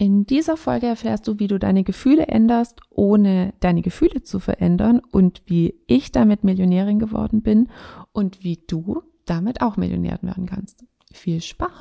In 0.00 0.26
dieser 0.26 0.56
Folge 0.56 0.86
erfährst 0.86 1.26
du, 1.26 1.40
wie 1.40 1.48
du 1.48 1.58
deine 1.58 1.82
Gefühle 1.82 2.28
änderst, 2.28 2.82
ohne 2.88 3.52
deine 3.58 3.82
Gefühle 3.82 4.22
zu 4.22 4.38
verändern 4.38 5.02
und 5.10 5.42
wie 5.46 5.74
ich 5.88 6.12
damit 6.12 6.44
Millionärin 6.44 7.00
geworden 7.00 7.42
bin 7.42 7.68
und 8.12 8.44
wie 8.44 8.60
du 8.68 9.02
damit 9.24 9.60
auch 9.60 9.76
Millionärin 9.76 10.22
werden 10.22 10.46
kannst. 10.46 10.84
Viel 11.12 11.40
Spaß! 11.40 11.72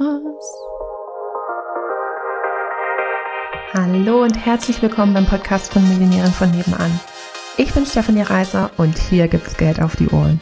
Hallo 3.74 4.24
und 4.24 4.44
herzlich 4.44 4.82
willkommen 4.82 5.14
beim 5.14 5.28
Podcast 5.28 5.72
von 5.72 5.88
Millionären 5.88 6.32
von 6.32 6.50
nebenan. 6.50 7.00
Ich 7.58 7.72
bin 7.76 7.86
Stefanie 7.86 8.24
Reiser 8.24 8.72
und 8.78 8.98
hier 8.98 9.28
gibt's 9.28 9.58
Geld 9.58 9.80
auf 9.80 9.96
die 9.96 10.10
Ohren. 10.10 10.42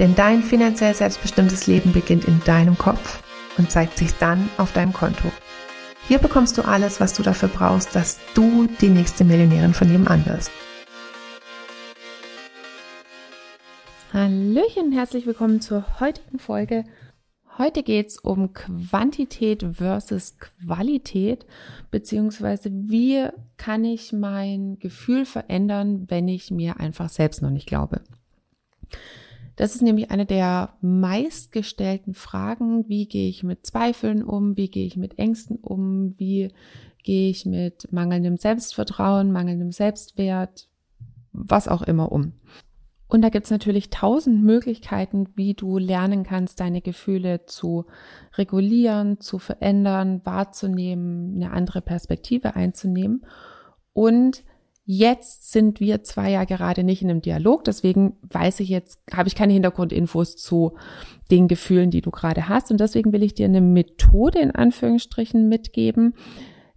Denn 0.00 0.16
dein 0.16 0.42
finanziell 0.42 0.92
selbstbestimmtes 0.92 1.68
Leben 1.68 1.92
beginnt 1.92 2.24
in 2.24 2.40
deinem 2.44 2.76
Kopf 2.76 3.22
und 3.58 3.70
zeigt 3.70 3.96
sich 3.96 4.12
dann 4.18 4.48
auf 4.58 4.72
deinem 4.72 4.92
Konto. 4.92 5.30
Hier 6.12 6.18
bekommst 6.18 6.58
du 6.58 6.62
alles, 6.68 7.00
was 7.00 7.14
du 7.14 7.22
dafür 7.22 7.48
brauchst, 7.48 7.96
dass 7.96 8.20
du 8.34 8.66
die 8.82 8.90
nächste 8.90 9.24
Millionärin 9.24 9.72
von 9.72 9.88
nebenan 9.88 10.26
wirst. 10.26 10.50
Hallöchen 14.12 14.92
herzlich 14.92 15.24
willkommen 15.24 15.62
zur 15.62 16.00
heutigen 16.00 16.38
Folge. 16.38 16.84
Heute 17.56 17.82
geht's 17.82 18.18
um 18.18 18.52
Quantität 18.52 19.64
versus 19.72 20.36
Qualität, 20.38 21.46
beziehungsweise 21.90 22.70
wie 22.70 23.28
kann 23.56 23.82
ich 23.86 24.12
mein 24.12 24.78
Gefühl 24.80 25.24
verändern, 25.24 26.10
wenn 26.10 26.28
ich 26.28 26.50
mir 26.50 26.78
einfach 26.78 27.08
selbst 27.08 27.40
noch 27.40 27.48
nicht 27.48 27.66
glaube. 27.66 28.02
Das 29.56 29.74
ist 29.74 29.82
nämlich 29.82 30.10
eine 30.10 30.26
der 30.26 30.74
meistgestellten 30.80 32.14
Fragen. 32.14 32.88
Wie 32.88 33.06
gehe 33.06 33.28
ich 33.28 33.42
mit 33.42 33.66
Zweifeln 33.66 34.22
um? 34.22 34.56
Wie 34.56 34.70
gehe 34.70 34.86
ich 34.86 34.96
mit 34.96 35.18
Ängsten 35.18 35.56
um? 35.56 36.18
Wie 36.18 36.52
gehe 37.02 37.30
ich 37.30 37.44
mit 37.44 37.92
mangelndem 37.92 38.36
Selbstvertrauen, 38.36 39.32
mangelndem 39.32 39.72
Selbstwert, 39.72 40.68
was 41.32 41.68
auch 41.68 41.82
immer 41.82 42.12
um? 42.12 42.32
Und 43.08 43.20
da 43.20 43.28
gibt's 43.28 43.50
natürlich 43.50 43.90
tausend 43.90 44.42
Möglichkeiten, 44.42 45.28
wie 45.34 45.52
du 45.52 45.76
lernen 45.76 46.22
kannst, 46.22 46.60
deine 46.60 46.80
Gefühle 46.80 47.44
zu 47.44 47.84
regulieren, 48.38 49.20
zu 49.20 49.38
verändern, 49.38 50.22
wahrzunehmen, 50.24 51.34
eine 51.36 51.52
andere 51.52 51.82
Perspektive 51.82 52.56
einzunehmen. 52.56 53.26
Und 53.92 54.44
Jetzt 54.94 55.50
sind 55.50 55.80
wir 55.80 56.04
zwei 56.04 56.30
ja 56.32 56.44
gerade 56.44 56.84
nicht 56.84 57.00
in 57.00 57.08
einem 57.08 57.22
Dialog, 57.22 57.64
deswegen 57.64 58.18
weiß 58.24 58.60
ich 58.60 58.68
jetzt, 58.68 59.02
habe 59.10 59.26
ich 59.26 59.34
keine 59.34 59.54
Hintergrundinfos 59.54 60.36
zu 60.36 60.76
den 61.30 61.48
Gefühlen, 61.48 61.90
die 61.90 62.02
du 62.02 62.10
gerade 62.10 62.46
hast. 62.46 62.70
Und 62.70 62.78
deswegen 62.78 63.10
will 63.10 63.22
ich 63.22 63.32
dir 63.32 63.46
eine 63.46 63.62
Methode 63.62 64.40
in 64.40 64.50
Anführungsstrichen 64.50 65.48
mitgeben, 65.48 66.12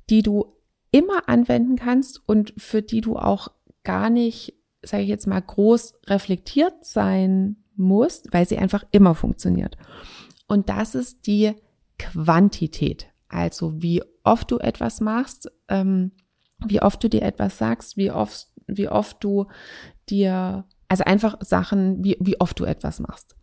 die 0.09 0.21
du 0.21 0.45
immer 0.91 1.27
anwenden 1.27 1.75
kannst 1.75 2.21
und 2.25 2.53
für 2.55 2.81
die 2.81 3.01
du 3.01 3.17
auch 3.17 3.49
gar 3.83 4.09
nicht, 4.09 4.53
sage 4.81 5.03
ich 5.03 5.09
jetzt 5.09 5.27
mal, 5.27 5.41
groß 5.41 5.95
reflektiert 6.07 6.85
sein 6.85 7.57
musst, 7.75 8.31
weil 8.31 8.47
sie 8.47 8.57
einfach 8.57 8.85
immer 8.91 9.13
funktioniert. 9.13 9.75
Und 10.47 10.69
das 10.69 10.95
ist 10.95 11.27
die 11.27 11.51
Quantität. 11.99 13.07
Also 13.27 13.81
wie 13.81 14.01
oft 14.23 14.51
du 14.51 14.59
etwas 14.59 15.01
machst, 15.01 15.51
ähm, 15.67 16.13
wie 16.59 16.81
oft 16.81 17.03
du 17.03 17.09
dir 17.09 17.21
etwas 17.21 17.57
sagst, 17.57 17.97
wie 17.97 18.11
oft, 18.11 18.47
wie 18.67 18.89
oft 18.89 19.23
du 19.23 19.47
dir, 20.09 20.65
also 20.87 21.03
einfach 21.03 21.37
Sachen, 21.41 22.03
wie, 22.03 22.17
wie 22.19 22.39
oft 22.39 22.59
du 22.59 22.65
etwas 22.65 22.99
machst. 22.99 23.35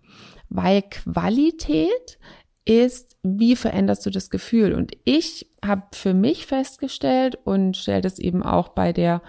Weil 0.49 0.83
Qualität 0.83 2.19
ist, 2.65 3.17
wie 3.23 3.57
veränderst 3.57 4.05
du 4.07 4.11
das 4.11 4.31
Gefühl? 4.31 4.75
Und 4.75 4.93
ich 5.05 5.51
habe 5.65 5.83
für 5.93 6.15
mich 6.15 6.47
festgestellt 6.47 7.39
und 7.45 7.77
stelle 7.77 8.03
das 8.03 8.19
eben 8.19 8.43
auch 8.43 8.69
bei 8.69 8.93
der 8.93 9.23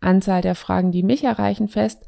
Anzahl 0.00 0.42
der 0.42 0.54
Fragen, 0.54 0.92
die 0.92 1.02
mich 1.02 1.24
erreichen, 1.24 1.68
fest, 1.68 2.04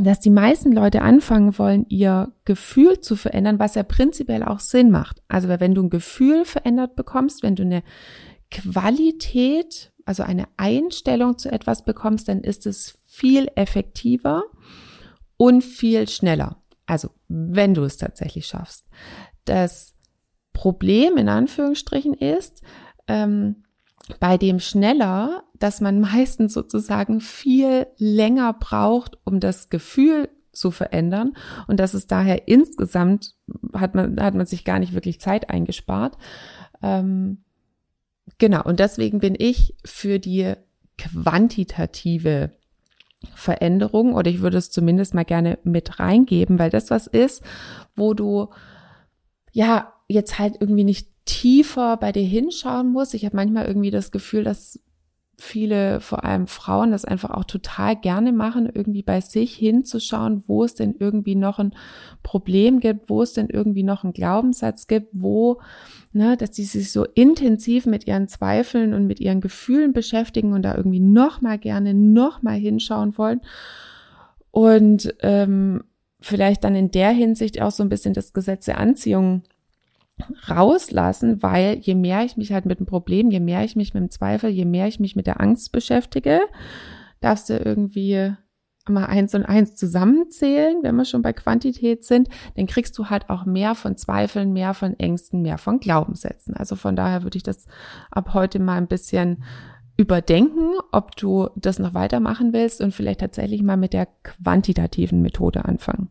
dass 0.00 0.20
die 0.20 0.30
meisten 0.30 0.72
Leute 0.72 1.02
anfangen 1.02 1.56
wollen, 1.58 1.86
ihr 1.88 2.32
Gefühl 2.44 3.00
zu 3.00 3.14
verändern, 3.16 3.58
was 3.58 3.74
ja 3.74 3.82
prinzipiell 3.82 4.42
auch 4.42 4.58
Sinn 4.58 4.90
macht. 4.90 5.22
Also 5.28 5.48
wenn 5.48 5.74
du 5.74 5.82
ein 5.82 5.90
Gefühl 5.90 6.44
verändert 6.44 6.96
bekommst, 6.96 7.42
wenn 7.42 7.54
du 7.54 7.62
eine 7.62 7.82
Qualität 8.54 9.92
also 10.04 10.22
eine 10.22 10.46
Einstellung 10.56 11.38
zu 11.38 11.50
etwas 11.50 11.84
bekommst, 11.84 12.28
dann 12.28 12.40
ist 12.40 12.66
es 12.66 12.98
viel 13.06 13.48
effektiver 13.54 14.44
und 15.36 15.62
viel 15.62 16.08
schneller. 16.08 16.62
Also 16.86 17.10
wenn 17.28 17.74
du 17.74 17.84
es 17.84 17.96
tatsächlich 17.96 18.46
schaffst. 18.46 18.86
Das 19.44 19.94
Problem 20.52 21.16
in 21.16 21.28
Anführungsstrichen 21.28 22.14
ist, 22.14 22.62
ähm, 23.08 23.64
bei 24.20 24.36
dem 24.36 24.60
schneller, 24.60 25.44
dass 25.58 25.80
man 25.80 26.00
meistens 26.12 26.52
sozusagen 26.52 27.20
viel 27.20 27.86
länger 27.96 28.52
braucht, 28.52 29.18
um 29.24 29.40
das 29.40 29.70
Gefühl 29.70 30.28
zu 30.52 30.70
verändern 30.70 31.32
und 31.66 31.80
dass 31.80 31.94
es 31.94 32.06
daher 32.06 32.46
insgesamt 32.46 33.34
hat 33.72 33.96
man, 33.96 34.20
hat 34.20 34.34
man 34.34 34.46
sich 34.46 34.64
gar 34.64 34.78
nicht 34.78 34.92
wirklich 34.92 35.20
Zeit 35.20 35.50
eingespart. 35.50 36.16
Ähm, 36.80 37.44
Genau, 38.38 38.62
und 38.62 38.80
deswegen 38.80 39.20
bin 39.20 39.34
ich 39.38 39.74
für 39.84 40.18
die 40.18 40.54
quantitative 40.98 42.52
Veränderung 43.34 44.14
oder 44.14 44.30
ich 44.30 44.40
würde 44.40 44.58
es 44.58 44.70
zumindest 44.70 45.14
mal 45.14 45.24
gerne 45.24 45.58
mit 45.64 45.98
reingeben, 45.98 46.58
weil 46.58 46.70
das 46.70 46.90
was 46.90 47.06
ist, 47.06 47.42
wo 47.96 48.14
du 48.14 48.48
ja 49.52 49.92
jetzt 50.08 50.38
halt 50.38 50.56
irgendwie 50.60 50.84
nicht 50.84 51.08
tiefer 51.24 51.96
bei 51.96 52.12
dir 52.12 52.22
hinschauen 52.22 52.90
musst. 52.92 53.14
Ich 53.14 53.24
habe 53.24 53.36
manchmal 53.36 53.66
irgendwie 53.66 53.90
das 53.90 54.10
Gefühl, 54.10 54.44
dass 54.44 54.78
viele, 55.38 56.00
vor 56.00 56.24
allem 56.24 56.46
Frauen, 56.46 56.90
das 56.90 57.04
einfach 57.04 57.30
auch 57.30 57.44
total 57.44 57.96
gerne 57.96 58.32
machen, 58.32 58.70
irgendwie 58.72 59.02
bei 59.02 59.20
sich 59.20 59.54
hinzuschauen, 59.54 60.44
wo 60.46 60.64
es 60.64 60.74
denn 60.74 60.94
irgendwie 60.98 61.34
noch 61.34 61.58
ein 61.58 61.74
Problem 62.22 62.80
gibt, 62.80 63.10
wo 63.10 63.22
es 63.22 63.32
denn 63.32 63.48
irgendwie 63.48 63.82
noch 63.82 64.04
einen 64.04 64.12
Glaubenssatz 64.12 64.86
gibt, 64.86 65.08
wo, 65.12 65.60
ne, 66.12 66.36
dass 66.36 66.54
sie 66.54 66.64
sich 66.64 66.92
so 66.92 67.04
intensiv 67.04 67.86
mit 67.86 68.06
ihren 68.06 68.28
Zweifeln 68.28 68.94
und 68.94 69.06
mit 69.06 69.20
ihren 69.20 69.40
Gefühlen 69.40 69.92
beschäftigen 69.92 70.52
und 70.52 70.62
da 70.62 70.76
irgendwie 70.76 71.00
noch 71.00 71.40
mal 71.40 71.58
gerne 71.58 71.94
noch 71.94 72.42
mal 72.42 72.56
hinschauen 72.56 73.18
wollen. 73.18 73.40
Und 74.50 75.14
ähm, 75.20 75.84
vielleicht 76.20 76.64
dann 76.64 76.74
in 76.74 76.90
der 76.90 77.10
Hinsicht 77.10 77.60
auch 77.60 77.70
so 77.70 77.82
ein 77.82 77.88
bisschen 77.88 78.14
das 78.14 78.32
Gesetz 78.32 78.66
der 78.66 78.78
Anziehung 78.78 79.42
rauslassen, 80.48 81.42
weil 81.42 81.78
je 81.78 81.94
mehr 81.94 82.24
ich 82.24 82.36
mich 82.36 82.52
halt 82.52 82.66
mit 82.66 82.78
dem 82.78 82.86
Problem, 82.86 83.30
je 83.30 83.40
mehr 83.40 83.64
ich 83.64 83.76
mich 83.76 83.94
mit 83.94 84.02
dem 84.02 84.10
Zweifel, 84.10 84.50
je 84.50 84.64
mehr 84.64 84.86
ich 84.86 85.00
mich 85.00 85.16
mit 85.16 85.26
der 85.26 85.40
Angst 85.40 85.72
beschäftige, 85.72 86.40
darfst 87.20 87.50
du 87.50 87.56
irgendwie 87.56 88.32
mal 88.88 89.06
eins 89.06 89.34
und 89.34 89.44
eins 89.44 89.74
zusammenzählen, 89.74 90.82
wenn 90.82 90.96
wir 90.96 91.04
schon 91.04 91.22
bei 91.22 91.32
Quantität 91.32 92.04
sind, 92.04 92.28
dann 92.56 92.66
kriegst 92.66 92.96
du 92.98 93.06
halt 93.06 93.30
auch 93.30 93.46
mehr 93.46 93.74
von 93.74 93.96
Zweifeln, 93.96 94.52
mehr 94.52 94.74
von 94.74 94.98
Ängsten, 94.98 95.42
mehr 95.42 95.58
von 95.58 95.80
Glaubenssätzen. 95.80 96.54
Also 96.54 96.76
von 96.76 96.94
daher 96.94 97.22
würde 97.22 97.38
ich 97.38 97.42
das 97.42 97.66
ab 98.10 98.34
heute 98.34 98.58
mal 98.58 98.76
ein 98.76 98.86
bisschen 98.86 99.42
überdenken, 99.96 100.72
ob 100.92 101.16
du 101.16 101.48
das 101.56 101.78
noch 101.78 101.94
weitermachen 101.94 102.52
willst 102.52 102.80
und 102.80 102.92
vielleicht 102.92 103.20
tatsächlich 103.20 103.62
mal 103.62 103.76
mit 103.76 103.92
der 103.92 104.06
quantitativen 104.22 105.22
Methode 105.22 105.64
anfangen. 105.64 106.10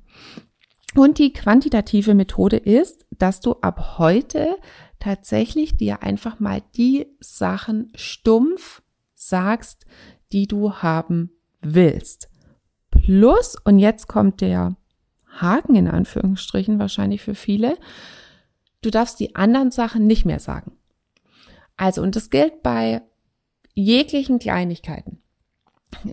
Und 0.95 1.17
die 1.17 1.33
quantitative 1.33 2.13
Methode 2.13 2.57
ist, 2.57 3.05
dass 3.11 3.39
du 3.39 3.53
ab 3.61 3.97
heute 3.97 4.55
tatsächlich 4.99 5.75
dir 5.75 6.03
einfach 6.03 6.39
mal 6.39 6.61
die 6.75 7.07
Sachen 7.19 7.91
stumpf 7.95 8.81
sagst, 9.15 9.85
die 10.31 10.47
du 10.47 10.75
haben 10.75 11.31
willst. 11.61 12.29
Plus, 12.91 13.55
und 13.63 13.79
jetzt 13.79 14.07
kommt 14.07 14.41
der 14.41 14.77
Haken 15.27 15.75
in 15.75 15.87
Anführungsstrichen 15.87 16.77
wahrscheinlich 16.77 17.21
für 17.21 17.35
viele, 17.35 17.77
du 18.81 18.91
darfst 18.91 19.19
die 19.19 19.35
anderen 19.35 19.71
Sachen 19.71 20.05
nicht 20.05 20.25
mehr 20.25 20.39
sagen. 20.39 20.73
Also, 21.75 22.03
und 22.03 22.15
das 22.15 22.29
gilt 22.29 22.61
bei 22.61 23.01
jeglichen 23.73 24.37
Kleinigkeiten 24.37 25.22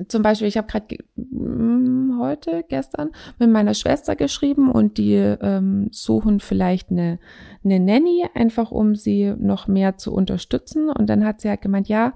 zum 0.09 0.23
Beispiel, 0.23 0.49
ich 0.49 0.57
habe 0.57 0.67
gerade 0.67 0.97
hm, 1.17 2.19
heute, 2.21 2.65
gestern 2.69 3.11
mit 3.39 3.51
meiner 3.51 3.75
Schwester 3.75 4.17
geschrieben 4.17 4.71
und 4.71 4.99
die 4.99 5.15
ähm, 5.15 5.89
suchen 5.91 6.41
vielleicht 6.41 6.91
eine, 6.91 7.19
eine 7.65 7.81
Nanny, 7.81 8.27
einfach 8.35 8.71
um 8.71 8.95
sie 8.95 9.35
noch 9.39 9.69
mehr 9.69 9.97
zu 9.97 10.13
unterstützen. 10.13 10.91
Und 10.91 11.09
dann 11.09 11.25
hat 11.25 11.41
sie 11.41 11.49
halt 11.49 11.63
gemeint, 11.63 11.89
ja, 11.89 12.15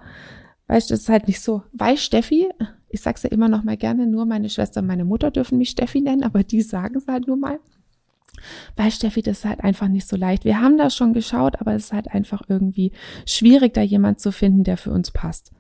weißt 0.69 0.91
du, 0.91 0.95
das 0.95 1.03
ist 1.03 1.09
halt 1.09 1.27
nicht 1.27 1.41
so. 1.41 1.63
Weil 1.73 1.97
Steffi, 1.97 2.49
ich 2.89 3.01
sag's 3.01 3.23
ja 3.23 3.31
immer 3.31 3.49
noch 3.49 3.65
mal 3.65 3.77
gerne, 3.77 4.07
nur 4.07 4.27
meine 4.27 4.49
Schwester 4.49 4.81
und 4.81 4.87
meine 4.87 5.05
Mutter 5.05 5.31
dürfen 5.31 5.59
mich 5.59 5.71
Steffi 5.71 6.01
nennen, 6.01 6.23
aber 6.23 6.43
die 6.43 6.63
sagen 6.63 6.97
es 6.97 7.07
halt 7.07 7.27
nur 7.27 7.37
mal. 7.37 7.59
Weil 8.77 8.91
Steffi, 8.91 9.23
das 9.23 9.39
ist 9.39 9.45
halt 9.45 9.63
einfach 9.63 9.89
nicht 9.89 10.07
so 10.07 10.17
leicht. 10.17 10.45
Wir 10.45 10.61
haben 10.61 10.77
das 10.77 10.95
schon 10.95 11.13
geschaut, 11.13 11.61
aber 11.61 11.75
es 11.75 11.87
ist 11.87 11.93
halt 11.93 12.09
einfach 12.13 12.43
irgendwie 12.49 12.93
schwierig, 13.27 13.75
da 13.75 13.81
jemand 13.81 14.21
zu 14.21 14.33
finden, 14.33 14.65
der 14.65 14.77
für 14.77 14.91
uns 14.91 15.11
passt. 15.11 15.53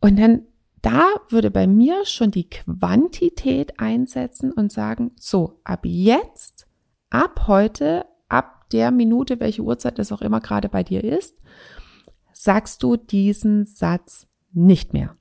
Und 0.00 0.18
dann 0.18 0.42
da 0.82 1.12
würde 1.28 1.50
bei 1.50 1.66
mir 1.66 2.04
schon 2.04 2.30
die 2.32 2.50
Quantität 2.50 3.78
einsetzen 3.78 4.52
und 4.52 4.72
sagen, 4.72 5.12
so, 5.18 5.60
ab 5.64 5.80
jetzt, 5.84 6.66
ab 7.08 7.46
heute, 7.46 8.04
ab 8.28 8.68
der 8.72 8.90
Minute, 8.90 9.38
welche 9.38 9.62
Uhrzeit 9.62 9.98
das 9.98 10.12
auch 10.12 10.22
immer 10.22 10.40
gerade 10.40 10.68
bei 10.68 10.82
dir 10.82 11.04
ist, 11.04 11.36
sagst 12.32 12.82
du 12.82 12.96
diesen 12.96 13.64
Satz 13.64 14.26
nicht 14.52 14.92
mehr. 14.92 15.16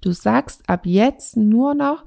Du 0.00 0.12
sagst 0.12 0.68
ab 0.68 0.86
jetzt 0.86 1.36
nur 1.36 1.74
noch, 1.74 2.04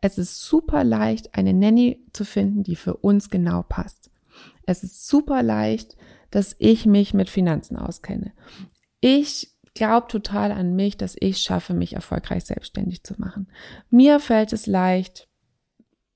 es 0.00 0.18
ist 0.18 0.42
super 0.42 0.84
leicht, 0.84 1.34
eine 1.34 1.52
Nanny 1.52 2.04
zu 2.12 2.24
finden, 2.24 2.62
die 2.62 2.76
für 2.76 2.96
uns 2.96 3.28
genau 3.28 3.62
passt. 3.62 4.10
Es 4.64 4.82
ist 4.82 5.06
super 5.06 5.42
leicht, 5.42 5.96
dass 6.30 6.56
ich 6.58 6.86
mich 6.86 7.14
mit 7.14 7.28
Finanzen 7.28 7.76
auskenne. 7.76 8.32
Ich 9.00 9.55
glaube 9.76 10.08
total 10.08 10.50
an 10.50 10.74
mich, 10.74 10.96
dass 10.96 11.14
ich 11.20 11.38
schaffe, 11.38 11.74
mich 11.74 11.92
erfolgreich 11.92 12.44
selbstständig 12.44 13.04
zu 13.04 13.14
machen. 13.18 13.48
Mir 13.90 14.18
fällt 14.18 14.52
es 14.52 14.66
leicht, 14.66 15.28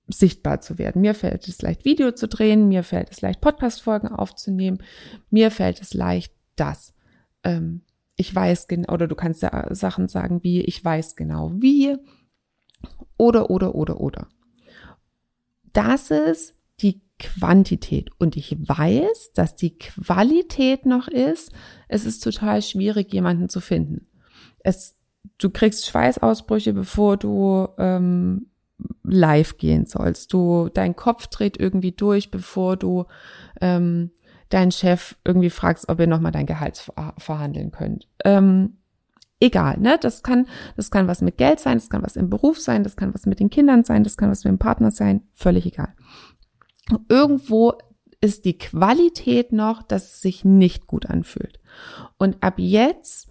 sichtbar 0.08 0.60
zu 0.60 0.78
werden. 0.78 1.00
Mir 1.00 1.14
fällt 1.14 1.46
es 1.46 1.62
leicht, 1.62 1.84
Video 1.84 2.10
zu 2.12 2.26
drehen. 2.26 2.68
Mir 2.68 2.82
fällt 2.82 3.10
es 3.10 3.20
leicht, 3.20 3.40
Podcast-Folgen 3.40 4.08
aufzunehmen. 4.08 4.82
Mir 5.30 5.50
fällt 5.50 5.80
es 5.80 5.94
leicht, 5.94 6.34
das. 6.56 6.94
Ähm, 7.44 7.82
ich 8.16 8.34
weiß 8.34 8.66
genau, 8.66 8.92
oder 8.92 9.06
du 9.06 9.14
kannst 9.14 9.42
ja 9.42 9.72
Sachen 9.74 10.08
sagen 10.08 10.42
wie, 10.42 10.62
ich 10.62 10.84
weiß 10.84 11.14
genau 11.14 11.52
wie. 11.54 11.96
Oder, 13.16 13.50
oder, 13.50 13.74
oder, 13.74 14.00
oder. 14.00 14.28
Das 15.72 16.10
ist 16.10 16.56
Quantität. 17.20 18.10
Und 18.18 18.36
ich 18.36 18.56
weiß, 18.58 19.32
dass 19.34 19.54
die 19.54 19.78
Qualität 19.78 20.86
noch 20.86 21.06
ist. 21.06 21.52
Es 21.86 22.04
ist 22.04 22.24
total 22.24 22.62
schwierig, 22.62 23.12
jemanden 23.12 23.48
zu 23.48 23.60
finden. 23.60 24.08
Es, 24.58 24.96
du 25.38 25.50
kriegst 25.50 25.86
Schweißausbrüche, 25.86 26.72
bevor 26.72 27.16
du 27.16 27.68
ähm, 27.78 28.46
live 29.04 29.58
gehen 29.58 29.86
sollst. 29.86 30.32
Du, 30.32 30.68
dein 30.72 30.96
Kopf 30.96 31.28
dreht 31.28 31.58
irgendwie 31.58 31.92
durch, 31.92 32.30
bevor 32.30 32.76
du 32.76 33.04
ähm, 33.60 34.10
deinen 34.48 34.72
Chef 34.72 35.16
irgendwie 35.24 35.50
fragst, 35.50 35.88
ob 35.88 36.00
ihr 36.00 36.06
nochmal 36.06 36.32
dein 36.32 36.46
Gehalt 36.46 36.90
verhandeln 37.18 37.70
könnt. 37.70 38.08
Ähm, 38.24 38.78
egal, 39.38 39.78
ne? 39.78 39.98
Das 40.00 40.22
kann, 40.22 40.46
das 40.76 40.90
kann 40.90 41.08
was 41.08 41.22
mit 41.22 41.38
Geld 41.38 41.60
sein, 41.60 41.78
das 41.78 41.88
kann 41.88 42.02
was 42.02 42.16
im 42.16 42.30
Beruf 42.30 42.58
sein, 42.58 42.82
das 42.82 42.96
kann 42.96 43.14
was 43.14 43.26
mit 43.26 43.40
den 43.40 43.50
Kindern 43.50 43.84
sein, 43.84 44.04
das 44.04 44.16
kann 44.16 44.30
was 44.30 44.44
mit 44.44 44.50
dem 44.50 44.58
Partner 44.58 44.90
sein, 44.90 45.22
völlig 45.34 45.66
egal. 45.66 45.94
Irgendwo 47.08 47.74
ist 48.20 48.44
die 48.44 48.58
Qualität 48.58 49.52
noch, 49.52 49.82
dass 49.82 50.14
es 50.14 50.20
sich 50.20 50.44
nicht 50.44 50.86
gut 50.86 51.06
anfühlt. 51.06 51.58
Und 52.18 52.42
ab 52.42 52.54
jetzt 52.58 53.28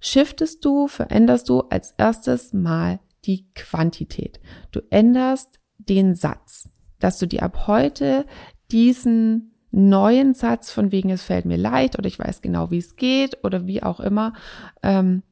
shiftest 0.00 0.64
du, 0.64 0.88
veränderst 0.88 1.48
du 1.48 1.60
als 1.60 1.92
erstes 1.96 2.52
mal 2.52 2.98
die 3.24 3.46
Quantität. 3.54 4.40
Du 4.72 4.80
änderst 4.90 5.60
den 5.78 6.14
Satz, 6.14 6.70
dass 6.98 7.18
du 7.18 7.26
dir 7.26 7.42
ab 7.42 7.66
heute 7.66 8.26
diesen 8.72 9.52
neuen 9.70 10.34
Satz 10.34 10.70
von 10.70 10.92
wegen 10.92 11.10
es 11.10 11.22
fällt 11.22 11.44
mir 11.44 11.56
leicht 11.56 11.98
oder 11.98 12.06
ich 12.06 12.18
weiß 12.18 12.42
genau, 12.42 12.70
wie 12.70 12.78
es 12.78 12.96
geht 12.96 13.42
oder 13.44 13.66
wie 13.66 13.82
auch 13.82 14.00
immer, 14.00 14.34
ähm, 14.82 15.22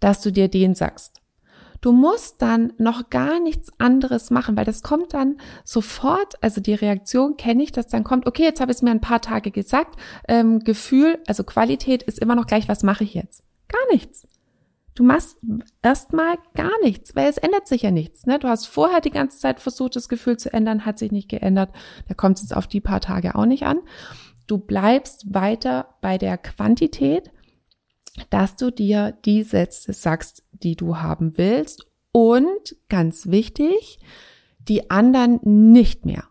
dass 0.00 0.22
du 0.22 0.32
dir 0.32 0.48
den 0.48 0.74
sagst. 0.74 1.20
Du 1.80 1.92
musst 1.92 2.42
dann 2.42 2.72
noch 2.78 3.10
gar 3.10 3.40
nichts 3.40 3.70
anderes 3.78 4.30
machen, 4.30 4.56
weil 4.56 4.64
das 4.64 4.82
kommt 4.82 5.14
dann 5.14 5.40
sofort, 5.64 6.42
also 6.42 6.60
die 6.60 6.74
Reaktion 6.74 7.36
kenne 7.36 7.62
ich, 7.62 7.72
dass 7.72 7.86
dann 7.86 8.04
kommt, 8.04 8.26
okay, 8.26 8.42
jetzt 8.42 8.60
habe 8.60 8.72
ich 8.72 8.78
es 8.78 8.82
mir 8.82 8.90
ein 8.90 9.00
paar 9.00 9.20
Tage 9.20 9.50
gesagt, 9.50 9.98
ähm, 10.26 10.60
Gefühl, 10.60 11.18
also 11.26 11.44
Qualität 11.44 12.02
ist 12.02 12.18
immer 12.18 12.34
noch 12.34 12.46
gleich, 12.46 12.68
was 12.68 12.82
mache 12.82 13.04
ich 13.04 13.14
jetzt? 13.14 13.44
Gar 13.68 13.92
nichts. 13.92 14.26
Du 14.98 15.04
machst 15.04 15.38
erstmal 15.80 16.38
gar 16.56 16.72
nichts, 16.82 17.14
weil 17.14 17.28
es 17.28 17.38
ändert 17.38 17.68
sich 17.68 17.82
ja 17.82 17.92
nichts. 17.92 18.26
Ne? 18.26 18.40
Du 18.40 18.48
hast 18.48 18.66
vorher 18.66 19.00
die 19.00 19.12
ganze 19.12 19.38
Zeit 19.38 19.60
versucht, 19.60 19.94
das 19.94 20.08
Gefühl 20.08 20.38
zu 20.38 20.52
ändern, 20.52 20.84
hat 20.84 20.98
sich 20.98 21.12
nicht 21.12 21.28
geändert. 21.28 21.70
Da 22.08 22.14
kommt 22.14 22.38
es 22.38 22.42
jetzt 22.42 22.56
auf 22.56 22.66
die 22.66 22.80
paar 22.80 23.00
Tage 23.00 23.36
auch 23.36 23.46
nicht 23.46 23.62
an. 23.62 23.78
Du 24.48 24.58
bleibst 24.58 25.32
weiter 25.32 25.94
bei 26.00 26.18
der 26.18 26.36
Quantität, 26.36 27.30
dass 28.30 28.56
du 28.56 28.70
dir 28.70 29.16
die 29.24 29.42
Sätze 29.42 29.92
sagst, 29.92 30.44
die 30.52 30.76
du 30.76 30.98
haben 30.98 31.36
willst. 31.36 31.86
Und 32.12 32.76
ganz 32.88 33.28
wichtig, 33.28 33.98
die 34.58 34.90
anderen 34.90 35.40
nicht 35.42 36.04
mehr. 36.04 36.24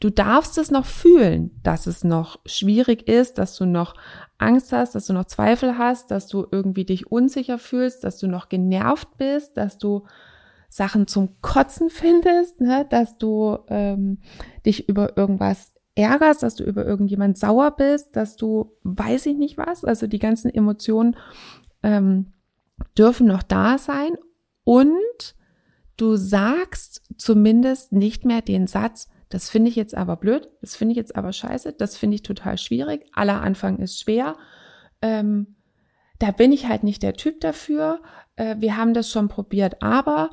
Du 0.00 0.10
darfst 0.10 0.58
es 0.58 0.70
noch 0.72 0.86
fühlen, 0.86 1.60
dass 1.62 1.86
es 1.86 2.02
noch 2.02 2.40
schwierig 2.44 3.06
ist, 3.08 3.38
dass 3.38 3.54
du 3.56 3.66
noch 3.66 3.94
Angst 4.36 4.72
hast, 4.72 4.96
dass 4.96 5.06
du 5.06 5.12
noch 5.12 5.26
Zweifel 5.26 5.78
hast, 5.78 6.10
dass 6.10 6.26
du 6.26 6.44
irgendwie 6.50 6.84
dich 6.84 7.12
unsicher 7.12 7.58
fühlst, 7.58 8.02
dass 8.02 8.18
du 8.18 8.26
noch 8.26 8.48
genervt 8.48 9.16
bist, 9.16 9.56
dass 9.56 9.78
du 9.78 10.04
Sachen 10.68 11.06
zum 11.06 11.40
Kotzen 11.40 11.88
findest, 11.88 12.60
ne? 12.60 12.84
dass 12.90 13.16
du 13.18 13.58
ähm, 13.68 14.18
dich 14.66 14.88
über 14.88 15.16
irgendwas 15.16 15.72
ärgerst, 15.94 16.42
dass 16.42 16.54
du 16.54 16.64
über 16.64 16.84
irgendjemand 16.86 17.36
sauer 17.38 17.72
bist, 17.72 18.16
dass 18.16 18.36
du 18.36 18.72
weiß 18.82 19.26
ich 19.26 19.36
nicht 19.36 19.58
was, 19.58 19.84
also 19.84 20.06
die 20.06 20.18
ganzen 20.18 20.52
Emotionen 20.52 21.16
ähm, 21.82 22.32
dürfen 22.96 23.26
noch 23.26 23.42
da 23.42 23.78
sein 23.78 24.12
und 24.64 25.34
du 25.96 26.16
sagst 26.16 27.02
zumindest 27.16 27.92
nicht 27.92 28.24
mehr 28.24 28.40
den 28.40 28.66
Satz, 28.66 29.08
das 29.28 29.48
finde 29.48 29.70
ich 29.70 29.76
jetzt 29.76 29.94
aber 29.94 30.16
blöd, 30.16 30.50
das 30.60 30.76
finde 30.76 30.92
ich 30.92 30.96
jetzt 30.96 31.16
aber 31.16 31.32
scheiße, 31.32 31.72
das 31.72 31.96
finde 31.96 32.16
ich 32.16 32.22
total 32.22 32.58
schwierig. 32.58 33.06
Aller 33.14 33.40
Anfang 33.40 33.78
ist 33.78 33.98
schwer. 33.98 34.36
Ähm, 35.00 35.56
da 36.18 36.32
bin 36.32 36.52
ich 36.52 36.68
halt 36.68 36.84
nicht 36.84 37.02
der 37.02 37.14
Typ 37.14 37.40
dafür. 37.40 38.02
Äh, 38.36 38.56
wir 38.58 38.76
haben 38.76 38.92
das 38.92 39.10
schon 39.10 39.28
probiert, 39.28 39.82
aber 39.82 40.30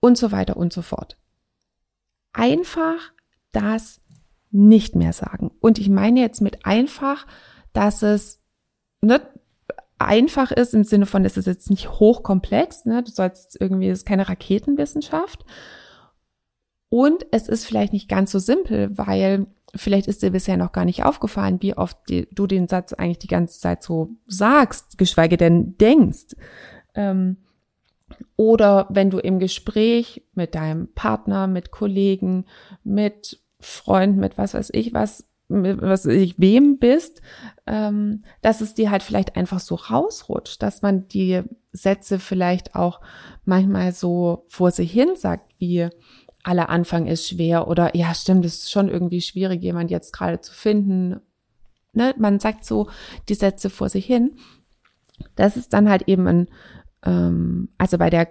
und 0.00 0.18
so 0.18 0.32
weiter 0.32 0.58
und 0.58 0.72
so 0.72 0.82
fort. 0.82 1.16
Einfach 2.34 3.12
das 3.52 4.02
nicht 4.56 4.94
mehr 4.96 5.12
sagen. 5.12 5.50
Und 5.60 5.78
ich 5.78 5.88
meine 5.88 6.20
jetzt 6.20 6.40
mit 6.40 6.64
einfach, 6.64 7.26
dass 7.72 8.02
es 8.02 8.42
nicht 9.00 9.22
einfach 9.98 10.50
ist 10.50 10.74
im 10.74 10.84
Sinne 10.84 11.06
von, 11.06 11.24
es 11.24 11.36
ist 11.36 11.46
jetzt 11.46 11.70
nicht 11.70 11.90
hochkomplex, 11.90 12.84
ne? 12.84 13.02
du 13.02 13.10
sollst 13.10 13.58
irgendwie, 13.60 13.88
es 13.88 14.00
ist 14.00 14.06
keine 14.06 14.28
Raketenwissenschaft, 14.28 15.44
und 16.88 17.26
es 17.30 17.48
ist 17.48 17.66
vielleicht 17.66 17.92
nicht 17.92 18.08
ganz 18.08 18.30
so 18.30 18.38
simpel, 18.38 18.96
weil 18.96 19.46
vielleicht 19.74 20.06
ist 20.06 20.22
dir 20.22 20.30
bisher 20.30 20.56
noch 20.56 20.72
gar 20.72 20.84
nicht 20.84 21.04
aufgefallen, 21.04 21.60
wie 21.60 21.76
oft 21.76 21.98
die, 22.08 22.28
du 22.32 22.46
den 22.46 22.68
Satz 22.68 22.92
eigentlich 22.92 23.18
die 23.18 23.26
ganze 23.26 23.58
Zeit 23.60 23.82
so 23.82 24.10
sagst, 24.26 24.96
geschweige 24.96 25.36
denn 25.36 25.76
denkst. 25.78 26.36
Ähm, 26.94 27.38
oder 28.36 28.86
wenn 28.88 29.10
du 29.10 29.18
im 29.18 29.40
Gespräch 29.40 30.24
mit 30.34 30.54
deinem 30.54 30.92
Partner, 30.94 31.48
mit 31.48 31.72
Kollegen, 31.72 32.46
mit 32.84 33.40
Freunden, 33.60 34.20
mit 34.20 34.38
was 34.38 34.54
weiß 34.54 34.70
ich 34.74 34.92
was, 34.92 35.28
was 35.48 36.06
weiß 36.06 36.06
ich 36.06 36.38
wem 36.38 36.78
bist, 36.78 37.22
ähm, 37.66 38.24
dass 38.42 38.60
es 38.60 38.74
dir 38.74 38.90
halt 38.90 39.02
vielleicht 39.02 39.36
einfach 39.36 39.60
so 39.60 39.76
rausrutscht, 39.76 40.62
dass 40.62 40.82
man 40.82 41.08
die 41.08 41.42
Sätze 41.72 42.18
vielleicht 42.18 42.74
auch 42.74 43.00
manchmal 43.44 43.92
so 43.92 44.44
vor 44.48 44.70
sich 44.70 44.90
hin 44.92 45.10
sagt, 45.14 45.54
wie 45.58 45.88
aller 46.42 46.68
Anfang 46.68 47.06
ist 47.06 47.28
schwer 47.28 47.66
oder 47.68 47.96
ja, 47.96 48.14
stimmt, 48.14 48.44
es 48.44 48.64
ist 48.64 48.70
schon 48.70 48.88
irgendwie 48.88 49.20
schwierig, 49.20 49.62
jemand 49.62 49.90
jetzt 49.90 50.12
gerade 50.12 50.40
zu 50.40 50.52
finden. 50.52 51.20
Ne? 51.92 52.14
Man 52.18 52.38
sagt 52.38 52.64
so 52.64 52.88
die 53.28 53.34
Sätze 53.34 53.68
vor 53.68 53.88
sich 53.88 54.06
hin. 54.06 54.36
Das 55.34 55.56
ist 55.56 55.72
dann 55.72 55.88
halt 55.88 56.08
eben 56.08 56.26
ein, 56.28 56.48
ähm, 57.04 57.70
also 57.78 57.98
bei 57.98 58.10
der 58.10 58.28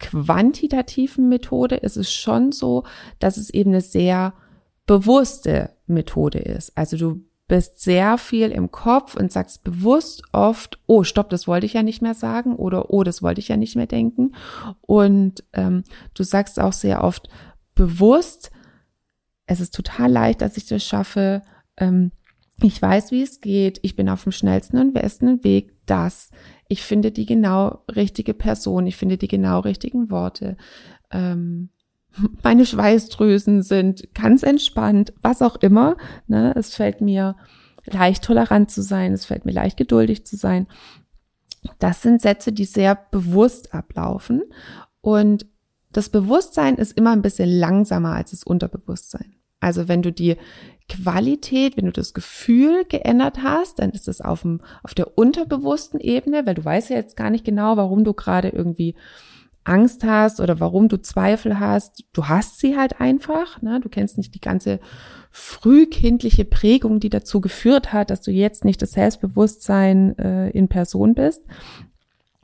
quantitativen 0.00 1.28
Methode 1.28 1.76
ist 1.76 1.96
es 1.96 2.12
schon 2.12 2.50
so, 2.50 2.84
dass 3.20 3.36
es 3.36 3.50
eben 3.50 3.70
eine 3.70 3.80
sehr 3.80 4.34
bewusste 4.86 5.70
Methode 5.86 6.38
ist. 6.38 6.76
Also 6.76 6.96
du 6.96 7.24
bist 7.46 7.80
sehr 7.80 8.16
viel 8.16 8.50
im 8.50 8.70
Kopf 8.70 9.14
und 9.14 9.30
sagst 9.30 9.64
bewusst 9.64 10.22
oft, 10.32 10.78
oh, 10.86 11.04
stopp, 11.04 11.28
das 11.28 11.46
wollte 11.46 11.66
ich 11.66 11.74
ja 11.74 11.82
nicht 11.82 12.00
mehr 12.00 12.14
sagen 12.14 12.56
oder 12.56 12.90
oh, 12.90 13.02
das 13.02 13.22
wollte 13.22 13.40
ich 13.40 13.48
ja 13.48 13.56
nicht 13.56 13.76
mehr 13.76 13.86
denken. 13.86 14.34
Und 14.80 15.44
ähm, 15.52 15.84
du 16.14 16.22
sagst 16.22 16.58
auch 16.58 16.72
sehr 16.72 17.04
oft 17.04 17.28
bewusst, 17.74 18.50
es 19.46 19.60
ist 19.60 19.74
total 19.74 20.10
leicht, 20.10 20.40
dass 20.40 20.56
ich 20.56 20.66
das 20.66 20.82
schaffe. 20.84 21.42
Ähm, 21.76 22.12
ich 22.62 22.80
weiß, 22.80 23.10
wie 23.10 23.22
es 23.22 23.40
geht. 23.40 23.78
Ich 23.82 23.96
bin 23.96 24.08
auf 24.08 24.22
dem 24.22 24.32
schnellsten 24.32 24.78
und 24.78 24.94
besten 24.94 25.44
Weg. 25.44 25.72
Das. 25.86 26.30
Ich 26.66 26.82
finde 26.82 27.12
die 27.12 27.26
genau 27.26 27.84
richtige 27.94 28.32
Person. 28.32 28.86
Ich 28.86 28.96
finde 28.96 29.18
die 29.18 29.28
genau 29.28 29.60
richtigen 29.60 30.10
Worte. 30.10 30.56
Ähm, 31.10 31.68
meine 32.42 32.66
Schweißdrüsen 32.66 33.62
sind 33.62 34.14
ganz 34.14 34.42
entspannt, 34.42 35.12
was 35.22 35.42
auch 35.42 35.56
immer. 35.56 35.96
Ne? 36.26 36.52
Es 36.56 36.74
fällt 36.74 37.00
mir 37.00 37.36
leicht 37.86 38.24
tolerant 38.24 38.70
zu 38.70 38.82
sein, 38.82 39.12
es 39.12 39.26
fällt 39.26 39.44
mir 39.44 39.52
leicht 39.52 39.76
geduldig 39.76 40.24
zu 40.26 40.36
sein. 40.36 40.66
Das 41.78 42.02
sind 42.02 42.20
Sätze, 42.22 42.52
die 42.52 42.64
sehr 42.64 42.94
bewusst 43.10 43.74
ablaufen. 43.74 44.42
Und 45.00 45.46
das 45.92 46.08
Bewusstsein 46.08 46.76
ist 46.76 46.96
immer 46.96 47.12
ein 47.12 47.22
bisschen 47.22 47.48
langsamer 47.48 48.14
als 48.14 48.32
das 48.32 48.44
Unterbewusstsein. 48.44 49.34
Also 49.60 49.88
wenn 49.88 50.02
du 50.02 50.12
die 50.12 50.36
Qualität, 50.88 51.76
wenn 51.76 51.86
du 51.86 51.92
das 51.92 52.12
Gefühl 52.12 52.84
geändert 52.84 53.42
hast, 53.42 53.78
dann 53.78 53.90
ist 53.90 54.08
es 54.08 54.20
auf, 54.20 54.42
dem, 54.42 54.60
auf 54.82 54.92
der 54.92 55.16
unterbewussten 55.16 56.00
Ebene, 56.00 56.44
weil 56.44 56.54
du 56.54 56.64
weißt 56.64 56.90
ja 56.90 56.96
jetzt 56.96 57.16
gar 57.16 57.30
nicht 57.30 57.44
genau, 57.44 57.76
warum 57.78 58.04
du 58.04 58.12
gerade 58.12 58.50
irgendwie 58.50 58.94
Angst 59.64 60.04
hast 60.04 60.40
oder 60.40 60.60
warum 60.60 60.88
du 60.88 61.00
Zweifel 61.00 61.58
hast. 61.58 62.04
Du 62.12 62.28
hast 62.28 62.60
sie 62.60 62.76
halt 62.76 63.00
einfach. 63.00 63.60
Ne? 63.62 63.80
Du 63.80 63.88
kennst 63.88 64.18
nicht 64.18 64.34
die 64.34 64.40
ganze 64.40 64.78
frühkindliche 65.30 66.44
Prägung, 66.44 67.00
die 67.00 67.10
dazu 67.10 67.40
geführt 67.40 67.92
hat, 67.92 68.10
dass 68.10 68.20
du 68.20 68.30
jetzt 68.30 68.64
nicht 68.64 68.80
das 68.82 68.92
Selbstbewusstsein 68.92 70.16
äh, 70.18 70.50
in 70.50 70.68
Person 70.68 71.14
bist. 71.14 71.42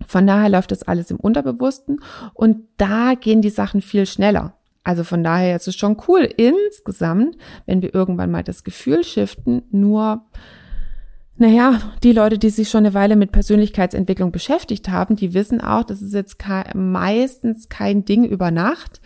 Von 0.07 0.27
daher 0.27 0.49
läuft 0.49 0.73
das 0.73 0.83
alles 0.83 1.11
im 1.11 1.21
Unterbewussten 1.21 2.01
und 2.35 2.65
da 2.79 3.15
gehen 3.15 3.43
die 3.43 3.51
Sachen 3.51 3.83
viel 3.83 4.07
schneller. 4.07 4.55
Also 4.83 5.05
von 5.05 5.23
daher 5.23 5.57
ist 5.57 5.69
es 5.69 5.77
schon 5.77 5.99
cool 6.09 6.23
insgesamt, 6.37 7.37
wenn 7.67 7.83
wir 7.83 7.95
irgendwann 7.95 8.31
mal 8.31 8.43
das 8.43 8.65
Gefühl 8.65 9.05
shiften, 9.05 9.63
nur 9.71 10.25
naja, 11.41 11.81
die 12.03 12.13
Leute, 12.13 12.37
die 12.39 12.51
sich 12.51 12.69
schon 12.69 12.85
eine 12.85 12.93
Weile 12.93 13.17
mit 13.17 13.33
Persönlichkeitsentwicklung 13.33 14.31
beschäftigt 14.31 14.91
haben, 14.91 15.17
die 15.17 15.33
wissen 15.33 15.63
auch, 15.63 15.85
das 15.85 16.03
ist 16.03 16.13
jetzt 16.13 16.37
meistens 16.75 17.71
kein 17.71 18.05
Ding 18.05 18.25
über 18.25 18.51
Nacht, 18.51 19.01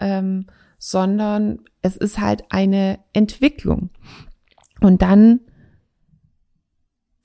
ähm, 0.00 0.46
sondern 0.78 1.60
es 1.82 1.96
ist 1.96 2.20
halt 2.20 2.42
eine 2.50 2.98
Entwicklung. 3.12 3.90
Und 4.80 5.00
dann, 5.00 5.42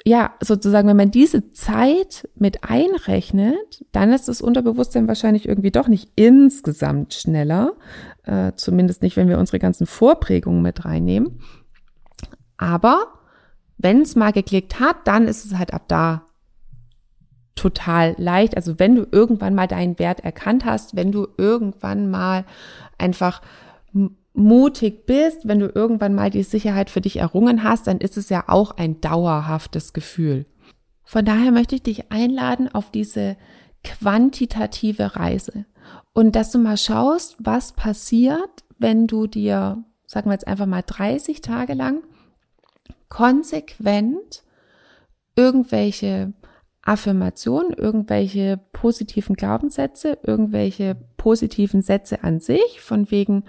ja, 0.05 0.35
sozusagen, 0.41 0.87
wenn 0.87 0.97
man 0.97 1.09
diese 1.09 1.49
Zeit 1.49 2.29
mit 2.35 2.63
einrechnet, 2.63 3.83
dann 3.91 4.13
ist 4.13 4.27
das 4.27 4.43
Unterbewusstsein 4.43 5.07
wahrscheinlich 5.07 5.47
irgendwie 5.47 5.71
doch 5.71 5.87
nicht 5.87 6.11
insgesamt 6.15 7.15
schneller, 7.15 7.73
äh, 8.25 8.51
zumindest 8.57 9.01
nicht, 9.01 9.17
wenn 9.17 9.27
wir 9.27 9.39
unsere 9.39 9.57
ganzen 9.57 9.87
Vorprägungen 9.87 10.61
mit 10.61 10.85
reinnehmen. 10.85 11.39
Aber 12.57 13.20
wenn 13.81 14.01
es 14.01 14.15
mal 14.15 14.31
geklickt 14.31 14.79
hat, 14.79 15.07
dann 15.07 15.27
ist 15.27 15.45
es 15.45 15.57
halt 15.57 15.73
ab 15.73 15.83
da 15.87 16.25
total 17.55 18.15
leicht. 18.17 18.55
Also 18.55 18.79
wenn 18.79 18.95
du 18.95 19.07
irgendwann 19.11 19.55
mal 19.55 19.67
deinen 19.67 19.99
Wert 19.99 20.21
erkannt 20.21 20.65
hast, 20.65 20.95
wenn 20.95 21.11
du 21.11 21.27
irgendwann 21.37 22.09
mal 22.09 22.45
einfach 22.97 23.41
mutig 24.33 25.05
bist, 25.05 25.47
wenn 25.47 25.59
du 25.59 25.67
irgendwann 25.67 26.15
mal 26.15 26.29
die 26.29 26.43
Sicherheit 26.43 26.89
für 26.89 27.01
dich 27.01 27.17
errungen 27.17 27.63
hast, 27.63 27.87
dann 27.87 27.97
ist 27.97 28.17
es 28.17 28.29
ja 28.29 28.45
auch 28.47 28.77
ein 28.77 29.01
dauerhaftes 29.01 29.93
Gefühl. 29.93 30.45
Von 31.03 31.25
daher 31.25 31.51
möchte 31.51 31.75
ich 31.75 31.83
dich 31.83 32.11
einladen 32.11 32.73
auf 32.73 32.91
diese 32.91 33.35
quantitative 33.83 35.15
Reise 35.15 35.65
und 36.13 36.35
dass 36.35 36.51
du 36.51 36.59
mal 36.59 36.77
schaust, 36.77 37.35
was 37.39 37.73
passiert, 37.73 38.63
wenn 38.77 39.07
du 39.07 39.27
dir, 39.27 39.83
sagen 40.05 40.29
wir 40.29 40.33
jetzt 40.33 40.47
einfach 40.47 40.67
mal 40.67 40.83
30 40.85 41.41
Tage 41.41 41.73
lang 41.73 42.03
konsequent 43.11 44.43
irgendwelche 45.35 46.33
Affirmationen, 46.81 47.73
irgendwelche 47.73 48.57
positiven 48.71 49.35
Glaubenssätze, 49.35 50.17
irgendwelche 50.23 50.95
positiven 51.17 51.81
Sätze 51.81 52.23
an 52.23 52.39
sich, 52.39 52.79
von 52.79 53.11
wegen, 53.11 53.43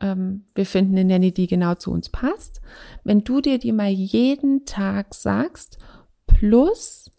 ähm, 0.00 0.44
wir 0.56 0.66
finden 0.66 0.98
eine 0.98 1.04
Nanny, 1.04 1.32
die 1.32 1.46
genau 1.46 1.76
zu 1.76 1.92
uns 1.92 2.08
passt. 2.08 2.60
Wenn 3.04 3.22
du 3.22 3.40
dir 3.40 3.58
die 3.58 3.70
mal 3.70 3.88
jeden 3.88 4.66
Tag 4.66 5.14
sagst, 5.14 5.78
plus 6.26 7.12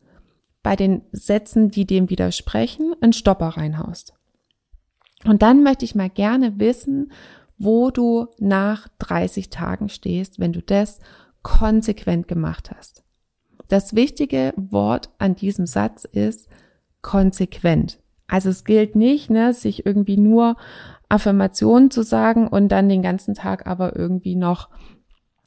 bei 0.61 0.75
den 0.75 1.01
Sätzen, 1.13 1.71
die 1.71 1.85
dem 1.85 2.09
widersprechen, 2.09 2.93
einen 2.99 3.13
Stopper 3.13 3.47
reinhaust. 3.47 4.13
Und 5.23 5.41
dann 5.41 5.63
möchte 5.63 5.85
ich 5.85 5.95
mal 5.95 6.09
gerne 6.09 6.59
wissen, 6.59 7.13
wo 7.57 7.89
du 7.89 8.27
nach 8.37 8.89
30 8.99 9.49
Tagen 9.49 9.87
stehst, 9.87 10.39
wenn 10.39 10.51
du 10.51 10.61
das 10.61 10.99
konsequent 11.45 12.27
gemacht 12.27 12.71
hast. 12.75 13.03
Das 13.67 13.93
wichtige 13.93 14.51
Wort 14.57 15.11
an 15.19 15.35
diesem 15.35 15.67
Satz 15.67 16.03
ist 16.03 16.49
konsequent. 17.03 17.99
Also 18.25 18.49
es 18.49 18.63
gilt 18.63 18.95
nicht, 18.95 19.29
ne, 19.29 19.53
sich 19.53 19.85
irgendwie 19.85 20.17
nur 20.17 20.57
Affirmationen 21.07 21.91
zu 21.91 22.01
sagen 22.01 22.47
und 22.47 22.69
dann 22.69 22.89
den 22.89 23.03
ganzen 23.03 23.35
Tag 23.35 23.67
aber 23.67 23.95
irgendwie 23.95 24.35
noch, 24.35 24.69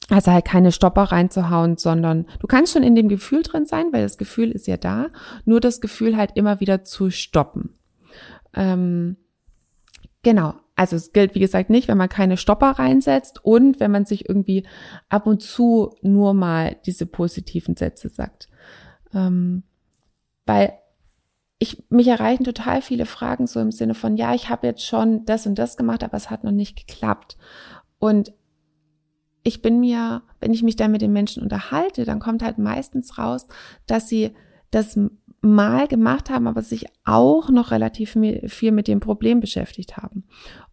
also 0.09 0.31
halt 0.31 0.45
keine 0.45 0.71
Stopper 0.71 1.03
reinzuhauen, 1.03 1.75
sondern 1.75 2.27
du 2.39 2.47
kannst 2.47 2.71
schon 2.71 2.83
in 2.83 2.95
dem 2.95 3.09
Gefühl 3.09 3.43
drin 3.43 3.65
sein, 3.65 3.87
weil 3.91 4.03
das 4.03 4.17
Gefühl 4.17 4.51
ist 4.51 4.67
ja 4.67 4.77
da, 4.77 5.07
nur 5.43 5.59
das 5.59 5.81
Gefühl 5.81 6.15
halt 6.15 6.31
immer 6.35 6.61
wieder 6.61 6.85
zu 6.85 7.09
stoppen. 7.09 7.75
Ähm, 8.53 9.17
genau, 10.23 10.53
also 10.79 10.95
es 10.95 11.11
gilt, 11.11 11.35
wie 11.35 11.41
gesagt, 11.41 11.69
nicht, 11.69 11.89
wenn 11.89 11.97
man 11.97 12.07
keine 12.07 12.37
Stopper 12.37 12.71
reinsetzt 12.71 13.43
und 13.43 13.81
wenn 13.81 13.91
man 13.91 14.05
sich 14.05 14.29
irgendwie 14.29 14.65
ab 15.09 15.27
und 15.27 15.41
zu 15.41 15.93
nur 16.01 16.33
mal 16.33 16.77
diese 16.85 17.05
positiven 17.05 17.75
Sätze 17.75 18.07
sagt. 18.07 18.47
Ähm, 19.13 19.63
weil 20.45 20.71
ich, 21.57 21.83
mich 21.89 22.07
erreichen 22.07 22.45
total 22.45 22.81
viele 22.81 23.05
Fragen 23.05 23.45
so 23.45 23.59
im 23.59 23.73
Sinne 23.73 23.93
von, 23.93 24.15
ja, 24.15 24.33
ich 24.33 24.49
habe 24.49 24.67
jetzt 24.67 24.85
schon 24.85 25.25
das 25.25 25.45
und 25.45 25.59
das 25.59 25.75
gemacht, 25.75 26.01
aber 26.01 26.15
es 26.15 26.29
hat 26.29 26.45
noch 26.45 26.53
nicht 26.53 26.87
geklappt. 26.87 27.37
Und 27.97 28.31
ich 29.43 29.61
bin 29.61 29.81
mir, 29.81 30.21
wenn 30.39 30.53
ich 30.53 30.63
mich 30.63 30.77
da 30.77 30.87
mit 30.87 31.01
den 31.01 31.11
Menschen 31.11 31.43
unterhalte, 31.43 32.05
dann 32.05 32.21
kommt 32.21 32.41
halt 32.41 32.57
meistens 32.57 33.17
raus, 33.17 33.47
dass 33.85 34.07
sie 34.07 34.33
das 34.71 34.97
mal 35.41 35.87
gemacht 35.89 36.29
haben, 36.29 36.47
aber 36.47 36.61
sich 36.61 36.85
auch 37.03 37.49
noch 37.49 37.71
relativ 37.71 38.17
viel 38.45 38.71
mit 38.71 38.87
dem 38.87 39.01
Problem 39.01 39.41
beschäftigt 39.41 39.97
haben 39.97 40.23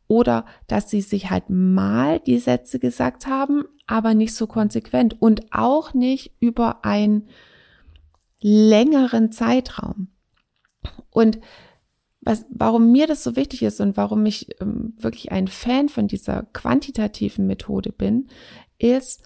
oder 0.08 0.46
dass 0.66 0.90
sie 0.90 1.00
sich 1.00 1.30
halt 1.30 1.44
mal 1.48 2.20
die 2.20 2.38
Sätze 2.38 2.78
gesagt 2.78 3.26
haben, 3.26 3.64
aber 3.86 4.14
nicht 4.14 4.34
so 4.34 4.46
konsequent 4.46 5.20
und 5.20 5.52
auch 5.52 5.94
nicht 5.94 6.32
über 6.40 6.84
einen 6.84 7.28
längeren 8.40 9.32
Zeitraum. 9.32 10.08
Und 11.10 11.40
was, 12.20 12.44
warum 12.50 12.90
mir 12.90 13.06
das 13.06 13.22
so 13.22 13.36
wichtig 13.36 13.62
ist 13.62 13.80
und 13.80 13.96
warum 13.96 14.26
ich 14.26 14.60
ähm, 14.60 14.94
wirklich 14.98 15.30
ein 15.30 15.48
Fan 15.48 15.88
von 15.88 16.08
dieser 16.08 16.42
quantitativen 16.52 17.46
Methode 17.46 17.92
bin, 17.92 18.28
ist 18.78 19.22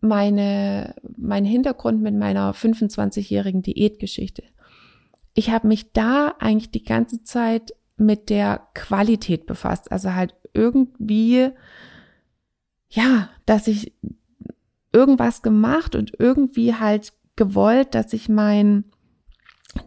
meine, 0.00 0.94
mein 1.16 1.44
Hintergrund 1.44 2.02
mit 2.02 2.14
meiner 2.14 2.52
25-jährigen 2.52 3.62
Diätgeschichte. 3.62 4.42
Ich 5.34 5.50
habe 5.50 5.68
mich 5.68 5.92
da 5.92 6.34
eigentlich 6.38 6.70
die 6.70 6.84
ganze 6.84 7.22
Zeit 7.22 7.74
mit 7.96 8.30
der 8.30 8.68
Qualität 8.74 9.46
befasst. 9.46 9.92
Also 9.92 10.14
halt 10.14 10.34
irgendwie, 10.52 11.50
ja, 12.88 13.28
dass 13.46 13.66
ich 13.66 13.92
irgendwas 14.92 15.42
gemacht 15.42 15.94
und 15.94 16.12
irgendwie 16.18 16.74
halt 16.74 17.12
gewollt, 17.36 17.94
dass 17.94 18.12
ich 18.12 18.28
mein, 18.28 18.84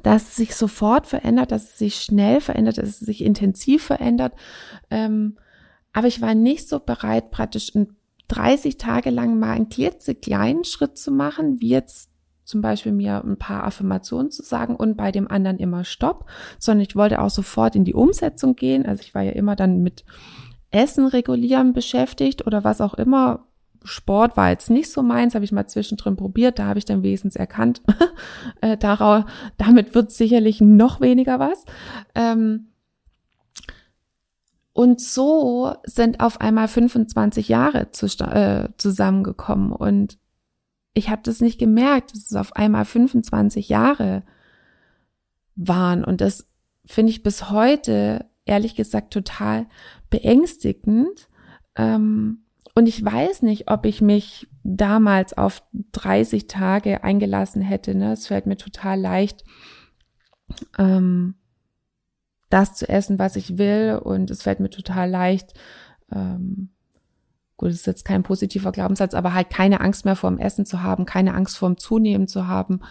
dass 0.04 0.24
es 0.24 0.36
sich 0.36 0.56
sofort 0.56 1.08
verändert, 1.08 1.52
dass 1.52 1.64
es 1.64 1.78
sich 1.78 1.96
schnell 1.96 2.42
verändert, 2.42 2.78
dass 2.78 2.90
es 2.90 3.00
sich 3.00 3.24
intensiv 3.24 3.84
verändert. 3.84 4.34
Ähm, 4.90 5.38
aber 5.94 6.08
ich 6.08 6.22
war 6.22 6.36
nicht 6.36 6.68
so 6.68 6.80
bereit, 6.80 7.32
praktisch 7.32 7.72
30 8.28 8.78
Tage 8.78 9.10
lang 9.10 9.40
mal 9.40 9.54
einen 9.54 9.70
klitzekleinen 9.70 10.66
Schritt 10.66 10.98
zu 10.98 11.12
machen, 11.12 11.62
wie 11.62 11.70
jetzt 11.70 12.12
zum 12.48 12.62
Beispiel 12.62 12.94
mir 12.94 13.22
ein 13.26 13.38
paar 13.38 13.66
Affirmationen 13.66 14.32
zu 14.32 14.42
sagen 14.42 14.78
und 14.78 14.96
bei 14.96 15.12
dem 15.12 15.30
anderen 15.30 15.58
immer 15.58 15.84
Stopp, 15.84 16.26
sondern 16.58 16.86
ich 16.88 16.96
wollte 16.96 17.22
auch 17.22 17.30
sofort 17.30 17.76
in 17.76 17.84
die 17.84 17.94
Umsetzung 17.94 18.56
gehen. 18.56 18.86
Also 18.86 19.02
ich 19.02 19.14
war 19.14 19.22
ja 19.22 19.32
immer 19.32 19.58
dann 19.58 19.84
mit 19.84 20.06
Essen 20.72 21.08
regulieren 21.08 21.74
beschäftigt 21.74 22.48
oder 22.48 22.64
was 22.64 22.80
auch 22.80 22.94
immer. 22.94 23.46
Sport 23.84 24.38
war 24.38 24.50
jetzt 24.50 24.70
nicht 24.70 24.90
so 24.90 25.04
meins, 25.04 25.36
habe 25.36 25.44
ich 25.44 25.52
mal 25.52 25.68
zwischendrin 25.68 26.16
probiert, 26.16 26.58
da 26.58 26.68
habe 26.68 26.80
ich 26.80 26.86
dann 26.86 27.04
wesens 27.04 27.36
erkannt, 27.36 27.82
äh, 28.62 28.78
darauf, 28.78 29.26
damit 29.58 29.94
wird 29.94 30.12
sicherlich 30.12 30.62
noch 30.62 31.02
weniger 31.02 31.40
was. 31.40 31.66
Ähm, 32.16 32.68
und 34.72 35.02
so 35.02 35.74
sind 35.84 36.22
auf 36.22 36.40
einmal 36.40 36.70
25 36.70 37.50
Jahre 37.50 37.90
äh, 37.92 38.70
zusammengekommen 38.78 39.74
und 39.74 40.18
ich 40.98 41.10
habe 41.10 41.22
das 41.24 41.42
nicht 41.42 41.60
gemerkt, 41.60 42.12
dass 42.12 42.32
es 42.32 42.36
auf 42.36 42.56
einmal 42.56 42.84
25 42.84 43.70
Jahre 43.70 44.24
waren. 45.56 46.04
Und 46.04 46.22
das 46.22 46.52
finde 46.86 47.12
ich 47.12 47.24
bis 47.24 47.52
heute, 47.52 48.26
ehrlich 48.46 48.76
gesagt, 48.76 49.14
total 49.14 49.68
beängstigend. 50.10 51.30
Ähm, 51.76 52.44
und 52.74 52.88
ich 52.88 53.04
weiß 53.04 53.44
nicht, 53.44 53.70
ob 53.70 53.86
ich 53.86 54.02
mich 54.02 54.48
damals 54.64 55.38
auf 55.38 55.64
30 55.94 56.48
Tage 56.48 57.04
eingelassen 57.04 57.62
hätte. 57.62 57.94
Ne? 57.94 58.14
Es 58.14 58.28
fällt 58.28 58.48
mir 58.48 58.58
total 58.58 59.00
leicht, 59.00 59.44
ähm, 60.80 61.36
das 62.50 62.74
zu 62.74 62.90
essen, 62.90 63.20
was 63.20 63.36
ich 63.36 63.58
will. 63.60 64.00
Und 64.04 64.32
es 64.32 64.42
fällt 64.42 64.60
mir 64.60 64.70
total 64.70 65.10
leicht, 65.10 65.54
ähm, 66.12 66.70
gut, 67.58 67.70
das 67.70 67.78
ist 67.78 67.88
jetzt 67.88 68.06
kein 68.06 68.24
positiver 68.24 68.72
Glaubenssatz, 68.72 69.14
aber 69.14 69.34
halt 69.34 69.50
keine 69.50 69.82
Angst 69.82 70.06
mehr 70.06 70.16
vorm 70.16 70.38
Essen 70.38 70.66
zu 70.66 70.84
haben, 70.84 71.06
keine 71.06 71.34
Angst 71.34 71.58
vorm 71.58 71.78
Zunehmen 71.78 72.28
zu 72.28 72.48
haben. 72.48 72.82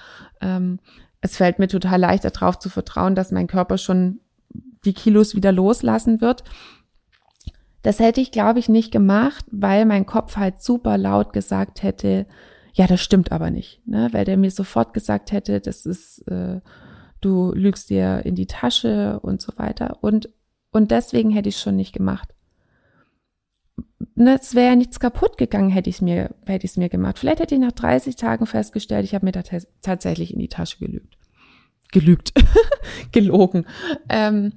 Ähm, 0.41 0.81
es 1.21 1.37
fällt 1.37 1.59
mir 1.59 1.69
total 1.69 2.01
leicht, 2.01 2.25
darauf 2.25 2.59
zu 2.59 2.69
vertrauen, 2.69 3.15
dass 3.15 3.33
mein 3.33 3.47
Körper 3.47 3.79
schon 3.79 4.21
die 4.85 4.93
Kilos 4.93 5.35
wieder 5.35 5.53
loslassen 5.53 6.21
wird. 6.21 6.45
Das 7.83 8.01
hätte 8.01 8.21
ich, 8.21 8.33
glaube 8.33 8.59
ich, 8.59 8.69
nicht 8.69 8.91
gemacht, 8.91 9.45
weil 9.51 9.87
mein 9.87 10.07
Kopf 10.07 10.37
halt 10.37 10.61
super 10.61 10.99
laut 10.99 11.33
gesagt 11.33 11.83
hätte, 11.83 12.27
ja, 12.73 12.87
das 12.87 13.01
stimmt 13.01 13.33
aber 13.33 13.51
nicht, 13.51 13.81
ne? 13.87 14.09
weil 14.13 14.25
der 14.25 14.37
mir 14.37 14.51
sofort 14.51 14.93
gesagt 14.93 15.33
hätte, 15.33 15.61
das 15.61 15.87
ist, 15.87 16.19
äh, 16.29 16.61
du 17.21 17.53
lügst 17.55 17.89
dir 17.89 18.27
in 18.27 18.35
die 18.35 18.47
Tasche 18.47 19.21
und 19.21 19.41
so 19.41 19.53
weiter. 19.57 19.99
Und, 20.03 20.29
und 20.73 20.91
deswegen 20.91 21.31
hätte 21.31 21.49
ich 21.49 21.55
es 21.55 21.63
schon 21.63 21.77
nicht 21.77 21.95
gemacht. 21.95 22.35
Ne, 24.19 24.39
es 24.41 24.55
wäre 24.55 24.71
ja 24.71 24.77
nichts 24.77 24.99
kaputt 24.99 25.37
gegangen, 25.37 25.69
hätte 25.69 25.91
ich 25.91 25.97
es 25.97 26.03
mir, 26.03 26.35
hätte 26.47 26.65
ich 26.65 26.73
es 26.73 26.77
mir 26.79 26.89
gemacht. 26.89 27.19
Vielleicht 27.19 27.41
hätte 27.41 27.55
ich 27.55 27.61
nach 27.61 27.73
30 27.73 28.17
Tagen 28.17 28.47
festgestellt, 28.47 29.05
ich 29.05 29.15
habe 29.15 29.27
mir 29.27 29.33
da 29.33 29.43
tatsächlich 29.83 30.33
in 30.33 30.39
die 30.39 30.49
Tasche 30.49 30.79
gelügt. 30.79 31.19
Gelügt. 31.93 32.33
Gelogen. 33.13 33.67
Ähm, 34.09 34.53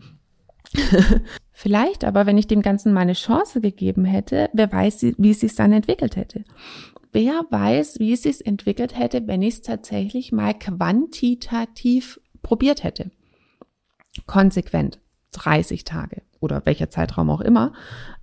Vielleicht 1.51 2.05
aber, 2.05 2.25
wenn 2.25 2.37
ich 2.37 2.47
dem 2.47 2.61
Ganzen 2.61 2.93
mal 2.93 3.01
eine 3.01 3.13
Chance 3.13 3.59
gegeben 3.59 4.05
hätte, 4.05 4.49
wer 4.53 4.71
weiß, 4.71 5.15
wie 5.17 5.31
es 5.31 5.41
sich 5.41 5.55
dann 5.55 5.73
entwickelt 5.73 6.15
hätte. 6.15 6.45
Wer 7.11 7.41
weiß, 7.49 7.99
wie 7.99 8.13
es 8.13 8.23
sich 8.23 8.45
entwickelt 8.45 8.97
hätte, 8.97 9.27
wenn 9.27 9.41
ich 9.41 9.55
es 9.55 9.61
tatsächlich 9.61 10.31
mal 10.31 10.53
quantitativ 10.53 12.21
probiert 12.41 12.83
hätte. 12.83 13.11
Konsequent. 14.25 14.99
30 15.31 15.83
Tage 15.83 16.23
oder 16.39 16.65
welcher 16.65 16.89
Zeitraum 16.89 17.29
auch 17.29 17.41
immer. 17.41 17.73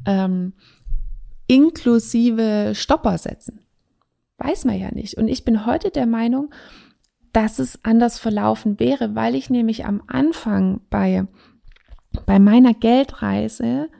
Ähm, 0.06 0.54
inklusive 1.46 2.72
Stopper 2.74 3.18
setzen. 3.18 3.60
Weiß 4.38 4.64
man 4.64 4.78
ja 4.78 4.92
nicht. 4.92 5.16
Und 5.16 5.28
ich 5.28 5.44
bin 5.44 5.66
heute 5.66 5.90
der 5.90 6.06
Meinung, 6.06 6.50
dass 7.32 7.58
es 7.58 7.84
anders 7.84 8.18
verlaufen 8.18 8.80
wäre, 8.80 9.14
weil 9.14 9.34
ich 9.34 9.50
nämlich 9.50 9.84
am 9.84 10.02
Anfang 10.06 10.80
bei 10.90 11.26
bei 12.24 12.38
meiner 12.38 12.72
Geldreise, 12.72 13.90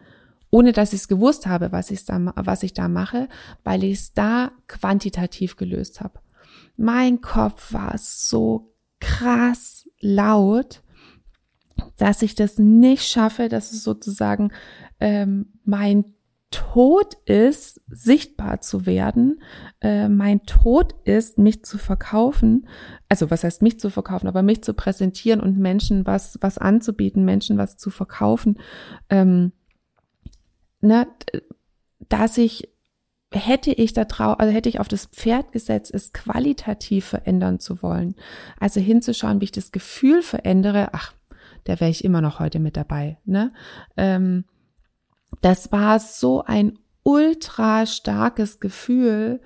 ohne 0.51 0.73
dass 0.73 0.93
ich 0.93 1.01
es 1.01 1.09
gewusst 1.09 1.47
habe, 1.47 1.73
was 1.73 1.91
ich 1.91 2.05
da, 2.05 2.33
was 2.37 2.63
ich 2.63 2.73
da 2.73 2.89
mache, 2.89 3.29
weil 3.65 3.85
ich 3.85 3.99
es 3.99 4.15
da 4.15 4.53
quantitativ 4.69 5.57
gelöst 5.57 6.01
habe. 6.01 6.21
Mein 6.77 7.21
Kopf 7.21 7.73
war 7.73 7.99
so 7.99 8.73
krass 9.01 9.89
laut, 10.01 10.83
dass 11.99 12.23
ich 12.23 12.35
das 12.35 12.59
nicht 12.59 13.05
schaffe, 13.05 13.49
dass 13.49 13.73
es 13.73 13.83
sozusagen 13.83 14.51
ähm, 14.99 15.53
mein 15.65 16.16
Tod 16.51 17.15
ist, 17.25 17.81
sichtbar 17.89 18.61
zu 18.61 18.87
werden. 18.87 19.43
Äh, 19.81 20.09
mein 20.09 20.45
Tod 20.45 20.95
ist, 21.05 21.39
mich 21.39 21.65
zu 21.65 21.77
verkaufen. 21.77 22.69
Also 23.09 23.31
was 23.31 23.45
heißt 23.45 23.63
mich 23.63 23.81
zu 23.81 23.91
verkaufen, 23.91 24.29
aber 24.29 24.43
mich 24.43 24.63
zu 24.63 24.75
präsentieren 24.75 25.41
und 25.41 25.59
Menschen 25.59 26.07
was, 26.07 26.39
was 26.41 26.59
anzubieten, 26.59 27.25
Menschen 27.25 27.59
was 27.59 27.77
zu 27.77 27.91
verkaufen. 27.91 28.59
Ähm, 29.11 29.53
ne, 30.81 31.07
dass 32.09 32.39
ich 32.39 32.69
hätte 33.33 33.73
ich 33.73 33.93
da 33.93 34.05
drauf, 34.05 34.39
also 34.39 34.53
hätte 34.53 34.69
ich 34.69 34.81
auf 34.81 34.89
das 34.89 35.07
Pferd 35.07 35.53
gesetzt, 35.53 35.93
es 35.93 36.13
qualitativ 36.13 37.07
verändern 37.07 37.59
zu 37.59 37.83
wollen. 37.83 38.15
Also 38.61 38.81
hinzuschauen, 38.81 39.41
wie 39.41 39.47
ich 39.47 39.53
das 39.53 39.73
Gefühl 39.73 40.23
verändere. 40.23 40.91
Ach, 40.93 41.13
da 41.65 41.81
wäre 41.81 41.91
ich 41.91 42.05
immer 42.05 42.21
noch 42.21 42.39
heute 42.39 42.61
mit 42.61 42.77
dabei. 42.77 43.19
Ne? 43.25 43.53
Ähm, 43.97 44.45
das 45.41 45.73
war 45.73 45.99
so 46.01 46.43
ein 46.45 46.79
ultra 47.03 47.87
starkes 47.87 48.59
Gefühl. 48.61 49.41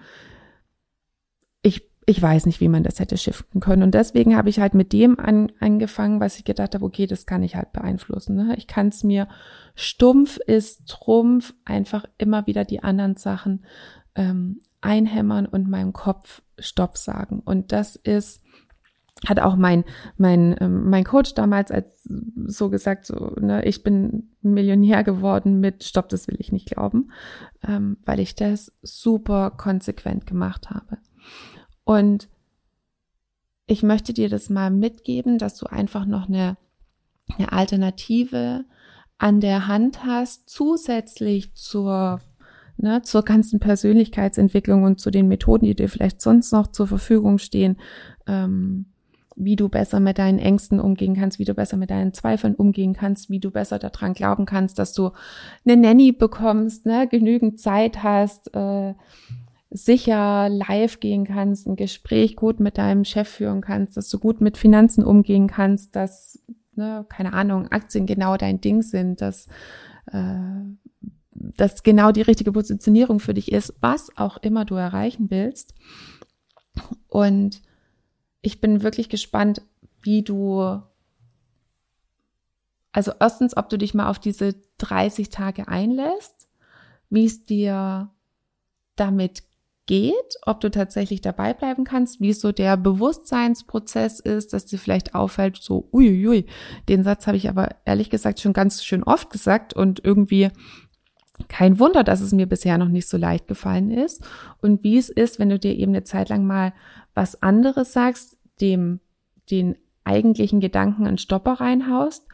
Ich, 1.62 1.88
ich 2.06 2.20
weiß 2.20 2.46
nicht, 2.46 2.60
wie 2.60 2.68
man 2.68 2.82
das 2.82 3.00
hätte 3.00 3.18
shiften 3.18 3.60
können. 3.60 3.82
Und 3.82 3.94
deswegen 3.94 4.36
habe 4.36 4.48
ich 4.48 4.60
halt 4.60 4.74
mit 4.74 4.92
dem 4.92 5.18
an, 5.18 5.52
angefangen, 5.60 6.20
was 6.20 6.38
ich 6.38 6.44
gedacht 6.44 6.74
habe, 6.74 6.84
okay, 6.84 7.06
das 7.06 7.26
kann 7.26 7.42
ich 7.42 7.56
halt 7.56 7.72
beeinflussen. 7.72 8.36
Ne? 8.36 8.54
Ich 8.56 8.66
kann 8.66 8.88
es 8.88 9.04
mir 9.04 9.28
stumpf 9.74 10.38
ist 10.38 10.88
Trumpf, 10.88 11.54
einfach 11.64 12.04
immer 12.18 12.46
wieder 12.46 12.64
die 12.64 12.82
anderen 12.82 13.16
Sachen 13.16 13.64
ähm, 14.14 14.62
einhämmern 14.80 15.46
und 15.46 15.68
meinem 15.68 15.92
Kopf 15.92 16.42
Stopp 16.58 16.96
sagen. 16.96 17.40
Und 17.44 17.72
das 17.72 17.96
ist 17.96 18.42
hat 19.26 19.40
auch 19.40 19.56
mein 19.56 19.84
mein 20.16 20.56
ähm, 20.60 20.88
mein 20.88 21.04
Coach 21.04 21.34
damals 21.34 21.70
als 21.70 22.08
so 22.46 22.70
gesagt 22.70 23.06
so 23.06 23.34
ne 23.40 23.64
ich 23.64 23.82
bin 23.82 24.30
Millionär 24.42 25.04
geworden 25.04 25.60
mit 25.60 25.84
Stopp 25.84 26.08
das 26.08 26.26
will 26.28 26.36
ich 26.38 26.52
nicht 26.52 26.70
glauben 26.70 27.10
ähm, 27.66 27.98
weil 28.04 28.20
ich 28.20 28.34
das 28.34 28.72
super 28.82 29.50
konsequent 29.50 30.26
gemacht 30.26 30.70
habe. 30.70 30.98
Und 31.84 32.28
ich 33.66 33.82
möchte 33.82 34.12
dir 34.12 34.28
das 34.28 34.48
mal 34.48 34.70
mitgeben 34.70 35.38
dass 35.38 35.56
du 35.56 35.66
einfach 35.66 36.06
noch 36.06 36.28
eine 36.28 36.56
eine 37.36 37.52
Alternative 37.52 38.64
an 39.18 39.40
der 39.40 39.68
Hand 39.68 40.04
hast 40.04 40.48
zusätzlich 40.48 41.54
zur 41.54 42.20
ne, 42.80 43.02
zur 43.02 43.22
ganzen 43.22 43.60
Persönlichkeitsentwicklung 43.60 44.82
und 44.82 45.00
zu 45.00 45.10
den 45.10 45.28
Methoden, 45.28 45.66
die 45.66 45.74
dir 45.74 45.88
vielleicht 45.88 46.20
sonst 46.20 46.52
noch 46.52 46.68
zur 46.68 46.86
Verfügung 46.86 47.38
stehen, 47.38 47.76
ähm, 48.26 48.86
wie 49.36 49.56
du 49.56 49.68
besser 49.68 50.00
mit 50.00 50.18
deinen 50.18 50.38
Ängsten 50.38 50.80
umgehen 50.80 51.14
kannst, 51.14 51.38
wie 51.38 51.44
du 51.44 51.54
besser 51.54 51.76
mit 51.76 51.90
deinen 51.90 52.12
Zweifeln 52.12 52.54
umgehen 52.54 52.92
kannst, 52.92 53.30
wie 53.30 53.40
du 53.40 53.50
besser 53.50 53.78
daran 53.78 54.12
glauben 54.12 54.44
kannst, 54.44 54.78
dass 54.78 54.92
du 54.92 55.10
eine 55.64 55.76
Nanny 55.76 56.12
bekommst, 56.12 56.86
ne, 56.86 57.08
genügend 57.08 57.60
Zeit 57.60 58.02
hast, 58.02 58.54
äh, 58.54 58.94
sicher 59.70 60.48
live 60.48 60.98
gehen 60.98 61.24
kannst, 61.24 61.66
ein 61.66 61.76
Gespräch 61.76 62.36
gut 62.36 62.58
mit 62.60 62.76
deinem 62.76 63.04
Chef 63.04 63.28
führen 63.28 63.60
kannst, 63.60 63.96
dass 63.96 64.10
du 64.10 64.18
gut 64.18 64.40
mit 64.40 64.58
Finanzen 64.58 65.04
umgehen 65.04 65.46
kannst, 65.46 65.94
dass, 65.94 66.42
ne, 66.74 67.06
keine 67.08 67.32
Ahnung, 67.32 67.68
Aktien 67.68 68.06
genau 68.06 68.36
dein 68.36 68.60
Ding 68.60 68.82
sind, 68.82 69.20
dass 69.20 69.46
äh, 70.12 70.64
dass 71.32 71.82
genau 71.82 72.12
die 72.12 72.22
richtige 72.22 72.52
Positionierung 72.52 73.20
für 73.20 73.34
dich 73.34 73.52
ist, 73.52 73.74
was 73.80 74.14
auch 74.16 74.36
immer 74.38 74.64
du 74.64 74.74
erreichen 74.74 75.30
willst. 75.30 75.74
Und 77.08 77.62
ich 78.42 78.60
bin 78.60 78.82
wirklich 78.82 79.08
gespannt, 79.08 79.62
wie 80.02 80.22
du, 80.22 80.80
also 82.92 83.12
erstens, 83.20 83.56
ob 83.56 83.68
du 83.68 83.78
dich 83.78 83.94
mal 83.94 84.08
auf 84.08 84.18
diese 84.18 84.54
30 84.78 85.30
Tage 85.30 85.68
einlässt, 85.68 86.48
wie 87.10 87.26
es 87.26 87.44
dir 87.44 88.10
damit 88.96 89.42
geht, 89.86 90.36
ob 90.42 90.60
du 90.60 90.70
tatsächlich 90.70 91.20
dabei 91.20 91.52
bleiben 91.52 91.84
kannst, 91.84 92.20
wie 92.20 92.32
so 92.32 92.52
der 92.52 92.76
Bewusstseinsprozess 92.76 94.20
ist, 94.20 94.52
dass 94.52 94.66
dir 94.66 94.78
vielleicht 94.78 95.14
auffällt, 95.14 95.56
so, 95.56 95.88
uiuiui, 95.92 96.46
den 96.88 97.02
Satz 97.02 97.26
habe 97.26 97.36
ich 97.36 97.48
aber 97.48 97.74
ehrlich 97.84 98.08
gesagt 98.08 98.40
schon 98.40 98.52
ganz 98.52 98.84
schön 98.84 99.02
oft 99.02 99.30
gesagt 99.30 99.74
und 99.74 100.04
irgendwie 100.04 100.50
kein 101.48 101.78
Wunder, 101.78 102.04
dass 102.04 102.20
es 102.20 102.32
mir 102.32 102.46
bisher 102.46 102.78
noch 102.78 102.88
nicht 102.88 103.08
so 103.08 103.16
leicht 103.16 103.48
gefallen 103.48 103.90
ist 103.90 104.22
und 104.60 104.82
wie 104.84 104.98
es 104.98 105.08
ist, 105.08 105.38
wenn 105.38 105.48
du 105.48 105.58
dir 105.58 105.74
eben 105.74 105.92
eine 105.92 106.04
Zeit 106.04 106.28
lang 106.28 106.46
mal 106.46 106.72
was 107.14 107.42
anderes 107.42 107.92
sagst, 107.92 108.38
dem 108.60 109.00
den 109.50 109.76
eigentlichen 110.04 110.60
Gedanken 110.60 111.06
einen 111.06 111.18
Stopper 111.18 111.54
reinhaust, 111.54 112.26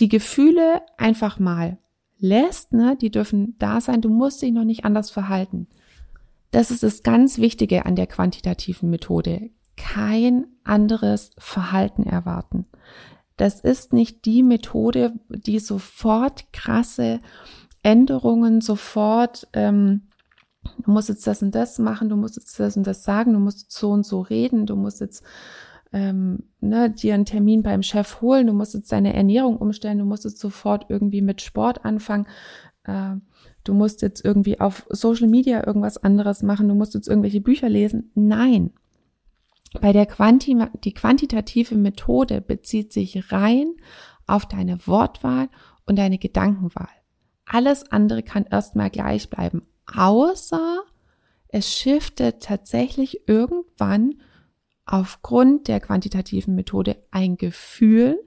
die 0.00 0.08
Gefühle 0.08 0.82
einfach 0.96 1.38
mal 1.38 1.78
lässt, 2.18 2.72
ne, 2.72 2.96
die 3.00 3.10
dürfen 3.10 3.56
da 3.58 3.80
sein, 3.80 4.00
du 4.00 4.08
musst 4.08 4.42
dich 4.42 4.52
noch 4.52 4.64
nicht 4.64 4.84
anders 4.84 5.10
verhalten. 5.10 5.66
Das 6.50 6.70
ist 6.70 6.82
das 6.82 7.02
ganz 7.02 7.38
Wichtige 7.38 7.86
an 7.86 7.96
der 7.96 8.06
quantitativen 8.06 8.88
Methode. 8.88 9.50
Kein 9.76 10.46
anderes 10.64 11.32
Verhalten 11.36 12.04
erwarten. 12.04 12.66
Das 13.36 13.60
ist 13.60 13.92
nicht 13.92 14.24
die 14.24 14.42
Methode, 14.42 15.12
die 15.28 15.58
sofort 15.58 16.50
krasse 16.52 17.20
Änderungen, 17.86 18.60
sofort 18.60 19.46
ähm, 19.52 20.08
du 20.84 20.90
musst 20.90 21.08
jetzt 21.08 21.24
das 21.24 21.40
und 21.40 21.54
das 21.54 21.78
machen, 21.78 22.08
du 22.08 22.16
musst 22.16 22.36
jetzt 22.36 22.58
das 22.58 22.76
und 22.76 22.84
das 22.84 23.04
sagen, 23.04 23.32
du 23.32 23.38
musst 23.38 23.70
so 23.70 23.92
und 23.92 24.04
so 24.04 24.22
reden, 24.22 24.66
du 24.66 24.74
musst 24.74 25.00
jetzt 25.00 25.22
ähm, 25.92 26.42
ne, 26.60 26.90
dir 26.90 27.14
einen 27.14 27.26
Termin 27.26 27.62
beim 27.62 27.84
Chef 27.84 28.20
holen, 28.20 28.48
du 28.48 28.52
musst 28.52 28.74
jetzt 28.74 28.90
deine 28.90 29.14
Ernährung 29.14 29.56
umstellen, 29.56 29.98
du 29.98 30.04
musst 30.04 30.24
jetzt 30.24 30.40
sofort 30.40 30.86
irgendwie 30.88 31.22
mit 31.22 31.42
Sport 31.42 31.84
anfangen, 31.84 32.26
äh, 32.82 33.14
du 33.62 33.72
musst 33.72 34.02
jetzt 34.02 34.24
irgendwie 34.24 34.58
auf 34.58 34.84
Social 34.90 35.28
Media 35.28 35.64
irgendwas 35.64 35.96
anderes 35.96 36.42
machen, 36.42 36.66
du 36.66 36.74
musst 36.74 36.94
jetzt 36.94 37.06
irgendwelche 37.06 37.40
Bücher 37.40 37.68
lesen. 37.68 38.10
Nein. 38.16 38.72
Bei 39.80 39.92
der 39.92 40.06
Quanti 40.06 40.56
die 40.82 40.92
quantitative 40.92 41.76
Methode 41.76 42.40
bezieht 42.40 42.92
sich 42.92 43.30
rein 43.30 43.74
auf 44.26 44.46
deine 44.46 44.84
Wortwahl 44.88 45.48
und 45.86 46.00
deine 46.00 46.18
Gedankenwahl. 46.18 46.88
Alles 47.46 47.90
andere 47.90 48.22
kann 48.22 48.44
erstmal 48.44 48.90
gleich 48.90 49.30
bleiben 49.30 49.62
außer 49.94 50.82
es 51.48 51.72
shiftet 51.72 52.42
tatsächlich 52.42 53.28
irgendwann 53.28 54.16
aufgrund 54.84 55.68
der 55.68 55.80
quantitativen 55.80 56.54
Methode 56.54 56.96
ein 57.10 57.36
Gefühl. 57.36 58.18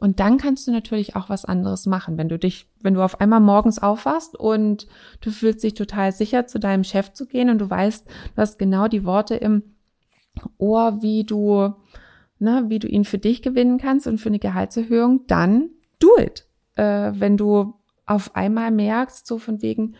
Und 0.00 0.20
dann 0.20 0.38
kannst 0.38 0.66
du 0.66 0.70
natürlich 0.70 1.16
auch 1.16 1.28
was 1.28 1.44
anderes 1.44 1.86
machen. 1.86 2.18
Wenn 2.18 2.28
du 2.28 2.38
dich, 2.38 2.68
wenn 2.80 2.94
du 2.94 3.02
auf 3.02 3.20
einmal 3.20 3.40
morgens 3.40 3.80
aufwachst 3.80 4.36
und 4.36 4.86
du 5.20 5.30
fühlst 5.30 5.62
dich 5.64 5.74
total 5.74 6.12
sicher, 6.12 6.46
zu 6.46 6.60
deinem 6.60 6.84
Chef 6.84 7.12
zu 7.12 7.26
gehen 7.26 7.50
und 7.50 7.58
du 7.58 7.68
weißt, 7.68 8.06
du 8.06 8.36
hast 8.36 8.58
genau 8.58 8.86
die 8.86 9.04
Worte 9.04 9.34
im 9.34 9.62
Ohr, 10.58 11.02
wie 11.02 11.24
du, 11.24 11.74
ne, 12.38 12.64
wie 12.68 12.78
du 12.78 12.86
ihn 12.86 13.04
für 13.04 13.18
dich 13.18 13.42
gewinnen 13.42 13.78
kannst 13.78 14.06
und 14.06 14.18
für 14.18 14.28
eine 14.28 14.38
Gehaltserhöhung, 14.38 15.26
dann 15.26 15.70
do 15.98 16.10
it. 16.18 16.46
Äh, 16.76 17.12
wenn 17.14 17.36
du 17.36 17.77
auf 18.08 18.34
einmal 18.36 18.70
merkst, 18.70 19.26
so 19.26 19.38
von 19.38 19.62
wegen, 19.62 19.96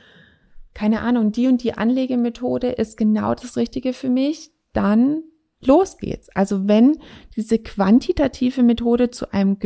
keine 0.75 1.01
Ahnung, 1.01 1.33
die 1.33 1.47
und 1.47 1.63
die 1.63 1.75
Anlegemethode 1.75 2.69
ist 2.69 2.97
genau 2.97 3.35
das 3.35 3.57
Richtige 3.57 3.93
für 3.93 4.09
mich, 4.09 4.51
dann 4.73 5.23
los 5.61 5.99
geht's. 5.99 6.29
Also 6.31 6.69
wenn 6.69 6.99
diese 7.37 7.59
quantitative 7.59 8.63
Methode 8.63 9.11
zu 9.11 9.33
einem 9.33 9.59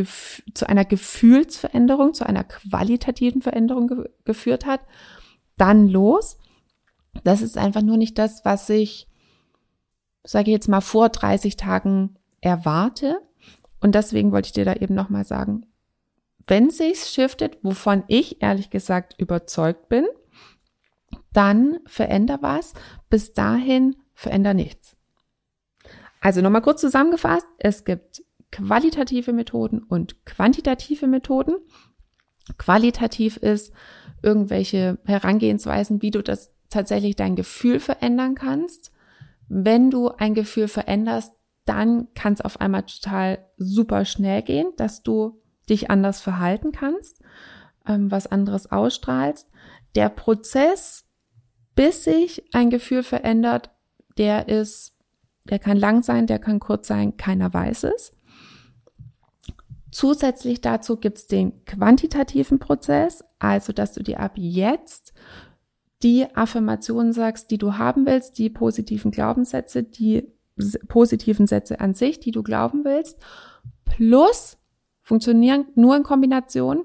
zu 0.55 0.69
einer 0.69 0.85
Gefühlsveränderung, 0.85 2.15
zu 2.15 2.27
einer 2.27 2.45
qualitativen 2.45 3.43
Veränderung 3.43 3.89
ge 3.89 4.11
geführt 4.25 4.67
hat, 4.67 4.81
dann 5.57 5.89
los. 5.89 6.39
Das 7.25 7.43
ist 7.43 7.59
einfach 7.59 7.83
nur 7.83 7.99
nicht 7.99 8.19
das, 8.19 8.45
was 8.45 8.69
ich, 8.71 9.07
sage 10.25 10.51
ich 10.51 10.55
jetzt 10.55 10.69
mal, 10.69 10.81
vor 10.81 11.11
30 11.11 11.57
Tagen 11.57 12.17
erwarte. 12.41 13.19
Und 13.81 13.95
deswegen 13.95 14.33
wollte 14.33 14.47
ich 14.47 14.53
dir 14.53 14.65
da 14.65 14.75
eben 14.75 14.95
nochmal 14.95 15.25
sagen, 15.25 15.67
wenn 16.47 16.71
sich's 16.71 17.13
shiftet, 17.13 17.59
wovon 17.63 18.05
ich 18.09 18.43
ehrlich 18.43 18.71
gesagt 18.71 19.15
überzeugt 19.19 19.89
bin, 19.89 20.07
dann 21.33 21.79
veränder 21.87 22.39
was. 22.43 22.75
Bis 23.09 23.33
dahin 23.33 23.97
veränder 24.15 24.55
nichts. 24.55 24.97
Also 26.21 26.41
nochmal 26.41 26.63
kurz 26.63 26.81
zusammengefasst, 26.81 27.47
es 27.59 27.85
gibt 27.85 28.23
qualitative 28.51 29.33
Methoden 29.33 29.83
und 29.83 30.25
quantitative 30.25 31.07
Methoden. 31.07 31.57
Qualitativ 32.59 33.37
ist 33.39 33.73
irgendwelche 34.23 34.99
Herangehensweisen, 35.05 36.03
wie 36.03 36.11
du 36.11 36.23
das 36.23 36.53
tatsächlich 36.71 37.17
dein 37.17 37.35
Gefühl 37.35 37.81
verändern 37.81 38.35
kannst. 38.35 38.93
Wenn 39.49 39.91
du 39.91 40.09
ein 40.09 40.35
Gefühl 40.35 40.69
veränderst, 40.69 41.33
dann 41.65 42.13
kann 42.15 42.33
es 42.35 42.41
auf 42.41 42.61
einmal 42.61 42.85
total 42.85 43.47
super 43.57 44.05
schnell 44.05 44.43
gehen, 44.43 44.73
dass 44.77 45.03
du 45.03 45.42
dich 45.69 45.91
anders 45.91 46.21
verhalten 46.21 46.73
kannst, 46.73 47.21
ähm, 47.87 48.11
was 48.11 48.27
anderes 48.27 48.71
ausstrahlst. 48.71 49.51
Der 49.95 50.09
Prozess, 50.09 51.05
bis 51.75 52.05
sich 52.05 52.45
ein 52.55 52.71
Gefühl 52.71 53.03
verändert, 53.03 53.71
der 54.19 54.49
ist 54.49 54.93
der 55.45 55.59
kann 55.59 55.77
lang 55.77 56.03
sein, 56.03 56.27
der 56.27 56.39
kann 56.39 56.61
kurz 56.61 56.87
sein, 56.87 57.17
keiner 57.17 57.53
weiß 57.53 57.85
es. 57.85 58.15
Zusätzlich 59.91 60.61
dazu 60.61 60.97
gibt's 60.97 61.27
den 61.27 61.65
quantitativen 61.65 62.59
Prozess, 62.59 63.25
also 63.39 63.73
dass 63.73 63.93
du 63.93 64.03
dir 64.03 64.21
ab 64.21 64.33
jetzt 64.37 65.13
die 66.03 66.27
Affirmationen 66.35 67.13
sagst, 67.13 67.51
die 67.51 67.59
du 67.59 67.77
haben 67.77 68.07
willst, 68.07 68.39
die 68.39 68.51
positiven 68.51 69.11
Glaubenssätze, 69.11 69.83
die 69.83 70.33
positiven 70.89 71.47
Sätze 71.47 71.81
an 71.81 71.95
sich, 71.95 72.21
die 72.21 72.31
du 72.31 72.43
glauben 72.43 72.85
willst, 72.85 73.19
plus 73.85 74.59
funktionieren 75.03 75.67
nur 75.75 75.97
in 75.97 76.03
Kombination, 76.03 76.85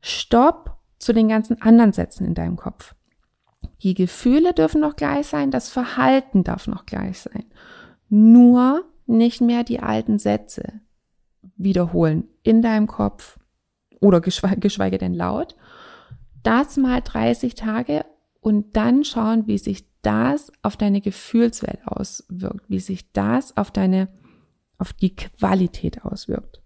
Stopp 0.00 0.76
zu 0.98 1.12
den 1.12 1.28
ganzen 1.28 1.60
anderen 1.62 1.92
Sätzen 1.92 2.26
in 2.26 2.34
deinem 2.34 2.56
Kopf. 2.56 2.94
Die 3.82 3.94
Gefühle 3.94 4.52
dürfen 4.52 4.80
noch 4.80 4.96
gleich 4.96 5.26
sein, 5.26 5.50
das 5.50 5.68
Verhalten 5.68 6.44
darf 6.44 6.66
noch 6.66 6.86
gleich 6.86 7.20
sein. 7.20 7.44
Nur 8.08 8.84
nicht 9.06 9.40
mehr 9.40 9.64
die 9.64 9.80
alten 9.80 10.18
Sätze 10.18 10.80
wiederholen 11.56 12.24
in 12.42 12.62
deinem 12.62 12.86
Kopf 12.86 13.38
oder 14.00 14.20
geschweige, 14.20 14.60
geschweige 14.60 14.98
denn 14.98 15.14
laut. 15.14 15.56
Das 16.42 16.76
mal 16.76 17.00
30 17.00 17.54
Tage 17.54 18.04
und 18.40 18.76
dann 18.76 19.04
schauen, 19.04 19.46
wie 19.46 19.58
sich 19.58 19.86
das 20.02 20.52
auf 20.62 20.76
deine 20.76 21.00
Gefühlswelt 21.00 21.80
auswirkt, 21.86 22.68
wie 22.68 22.80
sich 22.80 23.12
das 23.12 23.56
auf 23.56 23.70
deine, 23.70 24.08
auf 24.78 24.92
die 24.92 25.14
Qualität 25.14 26.04
auswirkt. 26.04 26.61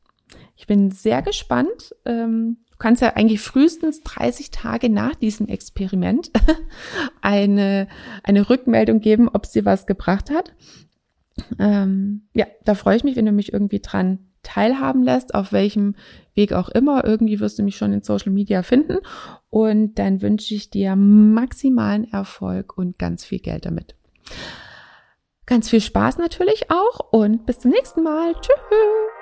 Ich 0.57 0.67
bin 0.67 0.91
sehr 0.91 1.23
gespannt, 1.23 1.95
ähm, 2.05 2.59
Du 2.77 2.83
kannst 2.83 3.01
ja 3.01 3.17
eigentlich 3.17 3.41
frühestens 3.41 4.03
30 4.03 4.51
Tage 4.51 4.91
nach 4.91 5.15
diesem 5.15 5.49
Experiment 5.49 6.31
eine, 7.23 7.89
eine 8.23 8.51
Rückmeldung 8.51 9.01
geben, 9.01 9.31
ob 9.31 9.45
es 9.45 9.53
dir 9.53 9.65
was 9.65 9.87
gebracht 9.87 10.29
hat. 10.29 10.55
Ähm, 11.59 12.29
ja, 12.35 12.45
da 12.65 12.75
freue 12.75 12.99
ich 12.99 13.03
mich, 13.05 13.17
wenn 13.17 13.25
du 13.25 13.33
mich 13.33 13.55
irgendwie 13.55 13.81
dran 13.81 14.19
teilhaben 14.43 15.03
lässt, 15.03 15.35
auf 15.35 15.53
welchem 15.53 15.95
Weg 16.35 16.53
auch 16.53 16.69
immer. 16.69 17.07
Irgendwie 17.07 17.41
wirst 17.41 17.59
du 17.59 17.63
mich 17.63 17.79
schon 17.79 17.95
in 17.95 18.03
Social 18.03 18.31
Media 18.31 18.63
finden. 18.63 18.99
Und 19.49 19.99
dann 19.99 20.21
wünsche 20.21 20.55
ich 20.55 20.69
dir 20.69 20.97
maximalen 20.97 22.05
Erfolg 22.13 22.77
und 22.77 22.99
ganz 22.99 23.25
viel 23.25 23.39
Geld 23.39 23.65
damit. 23.65 23.95
Ganz 25.47 25.71
viel 25.71 25.81
Spaß 25.81 26.19
natürlich 26.19 26.71
auch 26.71 27.11
und 27.11 27.47
bis 27.47 27.61
zum 27.61 27.71
nächsten 27.71 28.03
Mal. 28.03 28.35
Tschüss. 28.35 29.16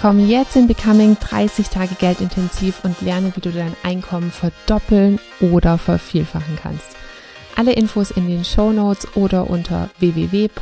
Komm 0.00 0.28
jetzt 0.28 0.56
in 0.56 0.66
Becoming 0.66 1.16
30 1.18 1.70
Tage 1.70 1.94
geldintensiv 1.94 2.84
und 2.84 3.00
lerne, 3.00 3.34
wie 3.34 3.40
du 3.40 3.50
dein 3.50 3.74
Einkommen 3.82 4.30
verdoppeln 4.30 5.18
oder 5.40 5.78
vervielfachen 5.78 6.58
kannst. 6.62 6.96
Alle 7.56 7.72
Infos 7.72 8.10
in 8.10 8.28
den 8.28 8.44
Show 8.44 8.72
Notes 8.72 9.08
oder 9.16 9.48
unter 9.48 9.88
www.m-vn.de. 9.98 10.52